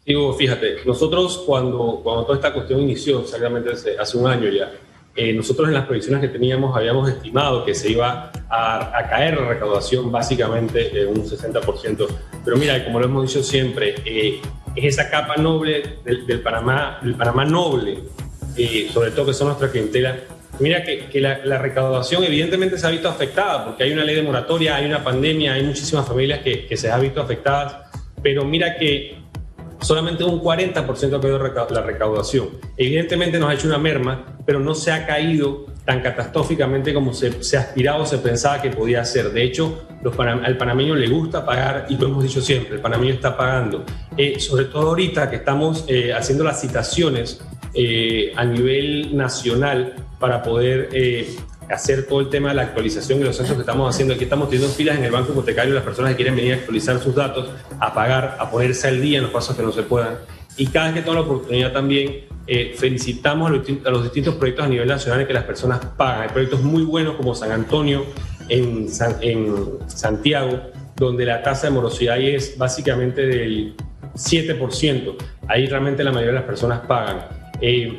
Digo, 0.05 0.31
fíjate, 0.35 0.85
nosotros 0.85 1.41
cuando, 1.43 2.01
cuando 2.03 2.23
toda 2.25 2.35
esta 2.35 2.53
cuestión 2.53 2.79
inició, 2.79 3.21
exactamente 3.21 3.71
hace 3.99 4.15
un 4.15 4.27
año 4.27 4.49
ya, 4.49 4.71
eh, 5.15 5.33
nosotros 5.33 5.69
en 5.69 5.73
las 5.73 5.87
previsiones 5.87 6.21
que 6.21 6.27
teníamos 6.27 6.77
habíamos 6.77 7.09
estimado 7.09 7.65
que 7.65 7.73
se 7.73 7.89
iba 7.89 8.31
a, 8.47 9.07
caer 9.09 9.39
la 9.39 9.47
recaudación 9.47 10.11
básicamente 10.11 11.01
en 11.01 11.07
un 11.07 11.25
60%. 11.25 12.07
Pero 12.45 12.57
mira, 12.57 12.85
como 12.85 12.99
lo 12.99 13.05
hemos 13.05 13.27
dicho 13.27 13.41
siempre, 13.41 13.95
eh, 14.05 14.39
es 14.75 14.85
esa 14.85 15.09
capa 15.09 15.37
noble 15.37 15.97
del, 16.03 16.41
Panamá, 16.41 16.99
del 17.01 17.15
Panamá 17.15 17.45
noble, 17.45 17.99
eh, 18.57 18.89
sobre 18.93 19.11
todo 19.11 19.27
que 19.27 19.33
son 19.33 19.47
nuestra 19.47 19.69
clientela. 19.69 20.15
Mira 20.59 20.83
que, 20.83 21.19
la, 21.19 21.57
recaudación 21.57 22.23
evidentemente 22.23 22.77
se 22.77 22.85
ha 22.85 22.89
visto 22.91 23.09
afectada 23.09 23.65
porque 23.65 23.83
hay 23.83 23.91
una 23.91 24.03
ley 24.03 24.15
de 24.15 24.23
moratoria, 24.23 24.75
hay 24.75 24.85
una 24.85 25.03
pandemia, 25.03 25.53
hay 25.53 25.63
muchísimas 25.63 26.07
familias 26.07 26.41
que, 26.41 26.67
que 26.67 26.77
se 26.77 26.91
han 26.91 27.01
visto 27.01 27.21
afectadas, 27.21 27.75
pero 28.21 28.45
mira 28.45 28.77
que 28.77 29.17
solamente 29.81 30.23
un 30.23 30.41
40% 30.41 31.17
ha 31.17 31.21
caído 31.21 31.39
la 31.69 31.81
recaudación. 31.81 32.49
Evidentemente 32.77 33.39
nos 33.39 33.49
ha 33.49 33.53
hecho 33.53 33.67
una 33.67 33.77
merma, 33.77 34.37
pero 34.45 34.59
no 34.59 34.75
se 34.75 34.91
ha 34.91 35.05
caído 35.05 35.65
tan 35.85 36.01
catastróficamente 36.01 36.93
como 36.93 37.13
se, 37.13 37.43
se 37.43 37.57
aspiraba 37.57 38.03
o 38.03 38.05
se 38.05 38.17
pensaba 38.19 38.61
que 38.61 38.69
podía 38.69 39.03
ser. 39.03 39.31
De 39.31 39.43
hecho, 39.43 39.85
los 40.01 40.17
al 40.19 40.57
panameño 40.57 40.95
le 40.95 41.07
gusta 41.07 41.45
pagar 41.45 41.87
y 41.89 41.97
lo 41.97 42.07
hemos 42.07 42.23
dicho 42.23 42.41
siempre, 42.41 42.75
el 42.75 42.81
panameño 42.81 43.13
está 43.13 43.35
pagando. 43.35 43.83
Eh, 44.17 44.39
sobre 44.39 44.65
todo 44.65 44.89
ahorita 44.89 45.29
que 45.29 45.37
estamos 45.37 45.85
eh, 45.87 46.13
haciendo 46.13 46.43
las 46.43 46.61
citaciones 46.61 47.41
eh, 47.73 48.31
a 48.35 48.45
nivel 48.45 49.15
nacional 49.15 49.95
para 50.19 50.41
poder 50.41 50.89
hacer 51.69 52.05
todo 52.07 52.21
el 52.21 52.29
tema 52.29 52.49
de 52.49 52.55
la 52.55 52.61
actualización 52.63 53.19
y 53.19 53.23
los 53.23 53.35
censos 53.35 53.55
que 53.55 53.61
estamos 53.61 53.93
haciendo. 53.93 54.13
Aquí 54.13 54.23
estamos 54.23 54.49
teniendo 54.49 54.73
filas 54.73 54.97
en 54.97 55.03
el 55.03 55.11
banco 55.11 55.31
hipotecario, 55.31 55.73
las 55.73 55.83
personas 55.83 56.11
que 56.11 56.17
quieren 56.17 56.35
venir 56.35 56.53
a 56.53 56.55
actualizar 56.57 56.99
sus 56.99 57.15
datos, 57.15 57.49
a 57.79 57.93
pagar, 57.93 58.37
a 58.39 58.49
ponerse 58.49 58.87
al 58.87 59.01
día 59.01 59.17
en 59.17 59.23
los 59.23 59.31
pasos 59.31 59.55
que 59.55 59.63
no 59.63 59.71
se 59.71 59.83
puedan. 59.83 60.15
Y 60.55 60.67
cada 60.67 60.87
vez 60.87 60.95
que 60.95 61.01
tengo 61.01 61.15
la 61.15 61.21
oportunidad 61.21 61.73
también, 61.73 62.25
eh, 62.45 62.73
felicitamos 62.77 63.49
a 63.49 63.89
los, 63.89 64.03
distintos 64.03 64.35
proyectos 64.35 64.65
a 64.65 64.69
nivel 64.69 64.87
nacional 64.87 65.21
en 65.21 65.27
que 65.27 65.33
las 65.33 65.45
personas 65.45 65.79
pagan. 65.97 66.23
Hay 66.23 66.29
proyectos 66.29 66.61
muy 66.61 66.83
buenos 66.83 67.15
como 67.15 67.33
San 67.35 67.51
Antonio, 67.51 68.05
en, 68.49 68.89
Santiago, 69.87 70.59
donde 70.95 71.25
la 71.25 71.41
tasa 71.41 71.67
de 71.67 71.73
morosidad 71.73 72.19
es 72.19 72.57
básicamente 72.57 73.25
del 73.25 73.75
7%. 74.15 75.15
Ahí 75.47 75.67
realmente 75.67 76.03
la 76.03 76.11
mayoría 76.11 76.33
de 76.33 76.39
las 76.39 76.45
personas 76.45 76.81
pagan. 76.81 77.27
Eh, 77.61 77.97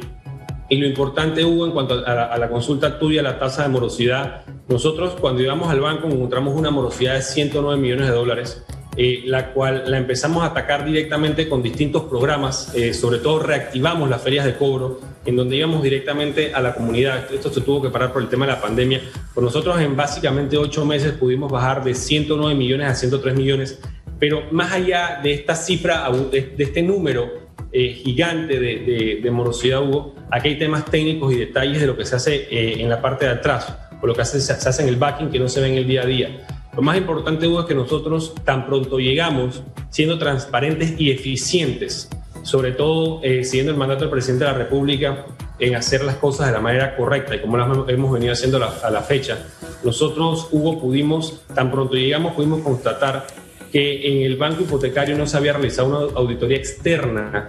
y 0.68 0.76
lo 0.76 0.86
importante, 0.86 1.44
Hugo, 1.44 1.66
en 1.66 1.72
cuanto 1.72 2.06
a 2.06 2.38
la, 2.38 2.48
consulta 2.48 2.98
tuya, 2.98 3.22
la 3.22 3.38
tasa 3.38 3.64
de 3.64 3.68
morosidad, 3.68 4.42
nosotros 4.68 5.14
cuando 5.20 5.42
íbamos 5.42 5.70
al 5.70 5.80
banco 5.80 6.08
encontramos 6.08 6.54
una 6.54 6.70
morosidad 6.70 7.14
de 7.14 7.22
109 7.22 7.80
millones 7.80 8.08
de 8.08 8.14
dólares, 8.14 8.64
eh, 8.96 9.22
la 9.26 9.52
cual 9.52 9.84
la 9.86 9.98
empezamos 9.98 10.42
a 10.42 10.46
atacar 10.46 10.84
directamente 10.84 11.48
con 11.48 11.62
distintos 11.62 12.04
programas, 12.04 12.72
eh, 12.74 12.94
sobre 12.94 13.18
todo 13.18 13.40
reactivamos 13.40 14.08
las 14.08 14.22
ferias 14.22 14.44
de 14.44 14.54
cobro, 14.56 15.00
en 15.24 15.36
donde 15.36 15.56
íbamos 15.56 15.82
directamente 15.82 16.54
a 16.54 16.60
la 16.60 16.74
comunidad. 16.74 17.32
Esto 17.32 17.52
se 17.52 17.60
tuvo 17.60 17.82
que 17.82 17.90
parar 17.90 18.12
por 18.12 18.22
el 18.22 18.28
tema 18.28 18.46
de 18.46 18.52
la 18.52 18.60
pandemia. 18.60 19.00
Por 19.34 19.42
nosotros 19.42 19.80
en 19.80 19.96
básicamente 19.96 20.56
ocho 20.56 20.84
meses 20.84 21.12
pudimos 21.12 21.50
bajar 21.50 21.82
de 21.82 21.94
109 21.94 22.54
millones 22.54 22.88
a 22.88 22.94
103 22.94 23.34
millones, 23.34 23.80
pero 24.18 24.42
más 24.52 24.72
allá 24.72 25.20
de 25.22 25.34
esta 25.34 25.54
cifra, 25.54 26.08
de 26.30 26.54
este 26.58 26.82
número, 26.82 27.44
eh, 27.76 27.92
gigante 27.92 28.60
de, 28.60 29.30
morosidad 29.32 29.82
hubo. 29.82 30.14
Aquí 30.30 30.50
hay 30.50 30.58
temas 30.60 30.84
técnicos 30.84 31.32
y 31.32 31.38
detalles 31.38 31.80
de 31.80 31.88
lo 31.88 31.96
que 31.96 32.04
se 32.04 32.14
hace 32.14 32.46
eh, 32.48 32.80
en 32.80 32.88
la 32.88 33.02
parte 33.02 33.24
de 33.24 33.32
atrás, 33.32 33.66
o 34.00 34.06
lo 34.06 34.14
que 34.14 34.24
se, 34.24 34.52
hace 34.52 34.82
en 34.82 34.88
el 34.88 34.94
backing 34.94 35.28
que 35.28 35.40
no 35.40 35.48
se 35.48 35.60
ve 35.60 35.70
en 35.70 35.78
el 35.78 35.86
día 35.88 36.02
a 36.02 36.06
día. 36.06 36.46
Lo 36.76 36.82
más 36.82 36.96
importante, 36.96 37.46
Hugo, 37.46 37.60
es 37.60 37.66
que 37.66 37.74
nosotros 37.74 38.34
tan 38.44 38.66
pronto 38.66 38.98
llegamos 38.98 39.62
siendo 39.90 40.18
transparentes 40.18 40.94
y 40.98 41.10
eficientes, 41.10 42.08
sobre 42.42 42.72
todo 42.72 43.20
eh, 43.22 43.44
siguiendo 43.44 43.72
el 43.72 43.78
mandato 43.78 44.00
del 44.00 44.10
presidente 44.10 44.44
de 44.44 44.52
la 44.52 44.58
República 44.58 45.26
en 45.60 45.76
hacer 45.76 46.04
las 46.04 46.16
cosas 46.16 46.48
de 46.48 46.52
la 46.52 46.60
manera 46.60 46.96
correcta 46.96 47.36
y 47.36 47.40
como 47.40 47.56
las 47.56 47.68
hemos 47.88 48.12
venido 48.12 48.32
haciendo 48.32 48.56
a 48.56 48.90
la 48.90 49.02
fecha. 49.02 49.38
Nosotros, 49.84 50.48
Hugo, 50.50 50.80
pudimos, 50.80 51.42
tan 51.54 51.70
pronto 51.70 51.94
llegamos, 51.94 52.32
pudimos 52.32 52.60
constatar 52.62 53.26
que 53.70 54.06
en 54.06 54.22
el 54.22 54.36
banco 54.36 54.62
hipotecario 54.62 55.16
no 55.16 55.26
se 55.26 55.36
había 55.36 55.52
realizado 55.52 55.88
una 55.88 56.18
auditoría 56.18 56.56
externa, 56.56 57.48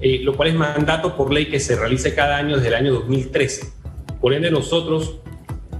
eh, 0.00 0.20
lo 0.22 0.36
cual 0.36 0.50
es 0.50 0.54
mandato 0.54 1.16
por 1.16 1.32
ley 1.32 1.46
que 1.46 1.58
se 1.58 1.74
realice 1.74 2.14
cada 2.14 2.36
año 2.36 2.56
desde 2.56 2.68
el 2.68 2.74
año 2.74 2.92
2013. 2.92 3.72
Por 4.20 4.34
ende, 4.34 4.50
nosotros, 4.50 5.16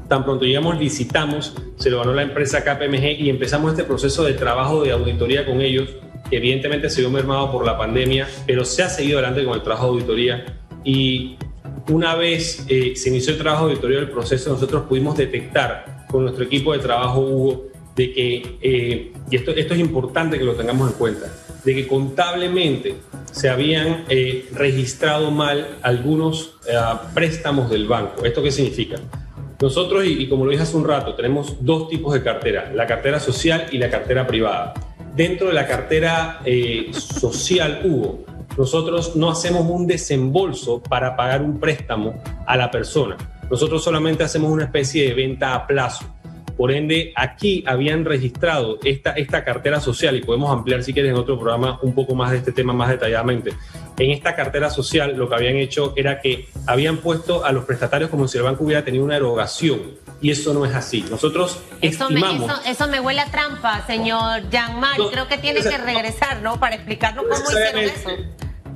tan 0.09 0.25
pronto 0.25 0.45
llegamos, 0.45 0.79
licitamos, 0.79 1.55
se 1.77 1.91
lo 1.91 1.99
ganó 1.99 2.13
la 2.13 2.23
empresa 2.23 2.65
KPMG 2.65 3.21
y 3.21 3.31
empezamos 3.31 3.73
este 3.73 3.85
proceso 3.85 4.25
de 4.25 4.35
trabajo 4.35 4.83
de 4.83 4.93
auditoría 4.93 5.47
con 5.47 5.61
ellos, 5.61 5.89
que 6.29 6.37
evidentemente 6.37 6.91
se 6.91 7.01
vio 7.01 7.11
mermado 7.11 7.51
por 7.51 7.65
la 7.65 7.77
pandemia, 7.77 8.29
pero 8.47 8.65
se 8.65 8.83
ha 8.83 8.89
seguido 8.89 9.19
adelante 9.19 9.45
con 9.45 9.55
el 9.55 9.63
trabajo 9.63 9.87
de 9.87 9.93
auditoría 9.93 10.45
y 10.85 11.37
una 11.89 12.15
vez 12.15 12.65
eh, 12.69 12.95
se 12.97 13.11
inició 13.11 13.33
el 13.35 13.39
trabajo 13.39 13.67
de 13.67 13.73
auditoría 13.73 13.99
del 13.99 14.11
proceso, 14.11 14.51
nosotros 14.51 14.85
pudimos 14.89 15.17
detectar 15.17 16.07
con 16.09 16.23
nuestro 16.23 16.45
equipo 16.45 16.73
de 16.73 16.79
trabajo, 16.79 17.21
Hugo, 17.21 17.67
de 17.97 18.13
que, 18.13 18.57
eh, 18.61 19.13
y 19.31 19.37
esto, 19.37 19.53
esto 19.53 19.75
es 19.75 19.81
importante 19.81 20.39
que 20.39 20.45
lo 20.45 20.55
tengamos 20.55 20.91
en 20.91 20.97
cuenta, 20.97 21.27
de 21.65 21.75
que 21.75 21.87
contablemente 21.87 22.97
se 23.31 23.49
habían 23.49 24.05
eh, 24.09 24.49
registrado 24.53 25.31
mal 25.31 25.79
algunos 25.83 26.57
eh, 26.69 26.77
préstamos 27.15 27.71
del 27.71 27.87
banco. 27.87 28.25
¿Esto 28.25 28.43
qué 28.43 28.53
significa? 28.53 28.97
Nosotros, 29.61 30.05
y, 30.05 30.29
como 30.29 30.45
lo 30.45 30.51
dije 30.51 30.63
hace 30.63 30.77
un 30.77 30.87
rato, 30.87 31.15
tenemos 31.15 31.65
dos 31.65 31.89
tipos 31.89 32.13
de 32.13 32.23
cartera, 32.23 32.71
la 32.75 32.87
cartera 32.87 33.21
social 33.21 33.67
y 33.71 33.79
la 33.79 33.89
cartera 33.89 34.27
privada. 34.27 34.75
Dentro 35.15 35.49
de 35.49 35.55
la 35.55 35.67
cartera 35.67 36.41
social, 36.93 37.83
Hugo, 37.85 38.25
nosotros 38.59 39.17
no 39.17 39.31
hacemos 39.31 39.65
un 39.69 39.87
desembolso 39.87 40.83
para 40.83 41.17
pagar 41.17 41.43
un 41.43 41.59
préstamo 41.59 42.15
a 42.47 42.57
la 42.57 42.71
persona. 42.71 43.17
Nosotros 43.51 43.83
solamente 43.83 44.25
hacemos 44.25 44.51
una 44.51 44.65
especie 44.65 45.09
de 45.09 45.15
venta 45.15 45.55
a 45.55 45.67
plazo. 45.67 46.05
Por 46.57 46.71
ende, 46.71 47.13
aquí 47.17 47.65
habían 47.67 48.05
registrado 48.05 48.79
esta, 48.85 49.13
esta 49.13 49.45
cartera 49.45 49.81
social, 49.81 50.17
y 50.17 50.23
podemos 50.23 50.53
ampliar 50.53 50.83
si 50.83 50.93
quieres 50.93 51.11
en 51.11 51.19
otro 51.19 51.39
programa 51.39 51.79
un 51.83 51.95
poco 51.95 52.15
más 52.15 52.31
de 52.31 52.39
este 52.39 52.53
tema 52.53 52.73
más 52.73 52.91
detalladamente. 52.91 53.53
En 53.99 54.11
esta 54.11 54.35
cartera 54.35 54.71
social 54.71 55.17
lo 55.17 55.29
que 55.29 55.35
habían 55.35 55.57
hecho 55.57 55.93
era 55.97 56.21
que 56.21 56.49
habían 56.67 56.99
puesto 56.99 57.45
a 57.45 57.53
los 57.53 57.65
prestatarios 57.65 58.11
como 58.11 58.29
si 58.29 58.39
el 58.39 58.45
banco 58.45 58.65
hubiera 58.65 58.85
tenido 58.85 59.05
una 59.05 59.17
erogación, 59.17 59.81
y 60.21 60.31
eso 60.31 60.55
no 60.55 60.65
es 60.65 60.75
así. 60.75 61.05
Nosotros 61.11 61.59
eso 61.81 62.09
estimamos... 62.09 62.63
Me, 62.65 62.71
eso, 62.71 62.89
me 62.89 63.01
huele 63.01 63.21
a 63.21 63.31
trampa, 63.31 63.85
señor 63.87 64.49
Jean-Marc. 64.51 65.11
Creo 65.11 65.29
que 65.29 65.39
tiene 65.39 65.61
que 65.61 65.77
regresar, 65.77 66.41
¿no? 66.41 66.59
Para 66.59 66.77
explicarnos 66.77 67.25
cómo 67.25 67.51
hicieron 67.51 67.81
eso. 67.83 68.11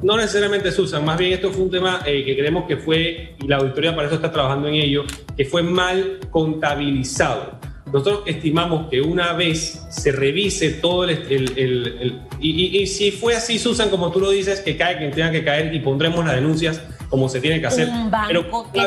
no 0.02 0.16
necesariamente 0.16 0.70
Susan, 0.72 1.04
más 1.04 1.18
bien 1.18 1.32
esto 1.32 1.50
fue 1.50 1.62
un 1.62 1.70
tema 1.70 2.02
eh, 2.04 2.24
que 2.24 2.36
creemos 2.36 2.66
que 2.66 2.76
fue, 2.76 3.34
y 3.40 3.46
la 3.46 3.56
auditoría 3.56 3.94
para 3.94 4.08
eso 4.08 4.16
está 4.16 4.30
trabajando 4.30 4.68
en 4.68 4.74
ello, 4.74 5.04
que 5.36 5.44
fue 5.44 5.62
mal 5.62 6.20
contabilizado. 6.30 7.58
Nosotros 7.92 8.22
estimamos 8.26 8.88
que 8.90 9.00
una 9.00 9.32
vez 9.32 9.86
se 9.90 10.12
revise 10.12 10.70
todo 10.70 11.04
el... 11.04 11.10
el- 11.10 11.58
el- 11.58 11.86
el- 12.00 12.20
y, 12.40 12.50
y- 12.78 12.82
y 12.82 12.86
si 12.86 13.10
fue 13.10 13.34
así, 13.34 13.58
Susan, 13.58 13.90
como 13.90 14.12
tú 14.12 14.20
lo 14.20 14.30
dices, 14.30 14.60
que 14.60 14.76
cae 14.76 14.98
quien 14.98 15.10
tenga 15.10 15.30
que 15.30 15.44
caer 15.44 15.74
y 15.74 15.80
pondremos 15.80 16.24
las 16.24 16.34
denuncias 16.36 16.80
como 17.08 17.28
se 17.28 17.40
tiene 17.40 17.60
que 17.60 17.66
hacer. 17.66 17.88
un 17.88 18.10
Pero 18.26 18.42
banco, 18.44 18.70
que 18.72 18.80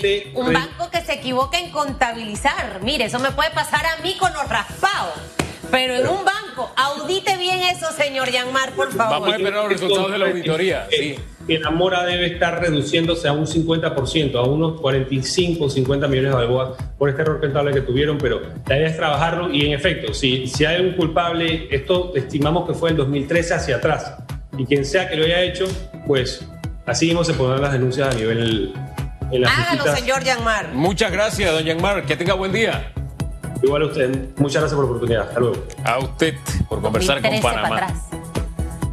se, 0.00 0.30
un 0.34 0.52
banco 0.52 0.90
que 0.90 1.00
se 1.02 1.14
equivoque 1.14 1.58
en 1.58 1.70
contabilizar. 1.70 2.80
Mire, 2.82 3.06
eso 3.06 3.18
me 3.18 3.30
puede 3.32 3.50
pasar 3.50 3.84
a 3.86 4.02
mí 4.02 4.14
con 4.18 4.32
los 4.32 4.48
raspados. 4.48 5.12
Pero 5.70 5.94
en 5.94 6.06
un 6.06 6.24
banco, 6.24 6.70
audite 6.76 7.36
bien 7.36 7.60
eso, 7.62 7.90
señor 7.92 8.30
Yanmar, 8.30 8.70
por 8.72 8.92
favor. 8.92 9.20
Vamos 9.20 9.28
a 9.32 9.36
esperar 9.36 9.62
los 9.64 9.72
resultados 9.72 10.12
de 10.12 10.18
la 10.18 10.26
auditoría. 10.26 10.86
Sí. 10.90 11.16
Que 11.46 11.58
la 11.58 11.70
mora 11.70 12.04
debe 12.04 12.26
estar 12.26 12.60
reduciéndose 12.60 13.28
a 13.28 13.32
un 13.32 13.46
50%, 13.46 14.34
a 14.36 14.42
unos 14.42 14.80
45, 14.80 15.68
50 15.68 16.08
millones 16.08 16.30
de 16.30 16.36
balboas 16.36 16.70
por 16.98 17.08
este 17.10 17.22
error 17.22 17.40
contable 17.40 17.72
que 17.72 17.82
tuvieron, 17.82 18.18
pero 18.18 18.40
la 18.66 18.76
idea 18.76 18.88
es 18.88 18.96
trabajarlo 18.96 19.50
y 19.52 19.66
en 19.66 19.72
efecto, 19.72 20.14
si, 20.14 20.46
si 20.46 20.64
hay 20.64 20.80
un 20.80 20.92
culpable, 20.92 21.68
esto 21.70 22.12
estimamos 22.14 22.66
que 22.66 22.74
fue 22.74 22.90
el 22.90 22.96
2013 22.96 23.54
hacia 23.54 23.76
atrás, 23.76 24.14
y 24.56 24.64
quien 24.64 24.84
sea 24.84 25.08
que 25.08 25.16
lo 25.16 25.24
haya 25.24 25.42
hecho, 25.42 25.66
pues 26.06 26.46
así 26.86 27.06
mismo 27.06 27.24
se 27.24 27.34
pondrán 27.34 27.62
las 27.62 27.72
denuncias 27.72 28.14
a 28.14 28.18
nivel 28.18 28.72
en 29.30 29.40
las 29.40 29.52
Hágalo, 29.58 29.96
señor 29.96 30.22
Yanmar. 30.22 30.72
Muchas 30.72 31.10
gracias, 31.10 31.52
don 31.52 31.64
Yanmar. 31.64 32.04
Que 32.04 32.16
tenga 32.16 32.34
buen 32.34 32.52
día. 32.52 32.92
Igual 33.62 33.82
a 33.82 33.86
usted, 33.86 34.10
muchas 34.36 34.62
gracias 34.62 34.74
por 34.74 34.84
la 34.84 34.90
oportunidad. 34.90 35.28
Hasta 35.28 35.40
luego. 35.40 35.56
A 35.84 35.98
usted 35.98 36.34
por 36.68 36.80
conversar 36.80 37.20
con 37.20 37.30
2013 37.30 37.42
para 37.42 37.68
Panamá. 37.68 38.13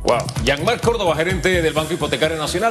Wow. 0.04 0.26
Yanmar 0.44 0.82
Córdoba, 0.82 1.16
gerente 1.16 1.62
del 1.62 1.74
Banco 1.74 1.94
Hipotecario 1.94 2.36
Nacional. 2.38 2.70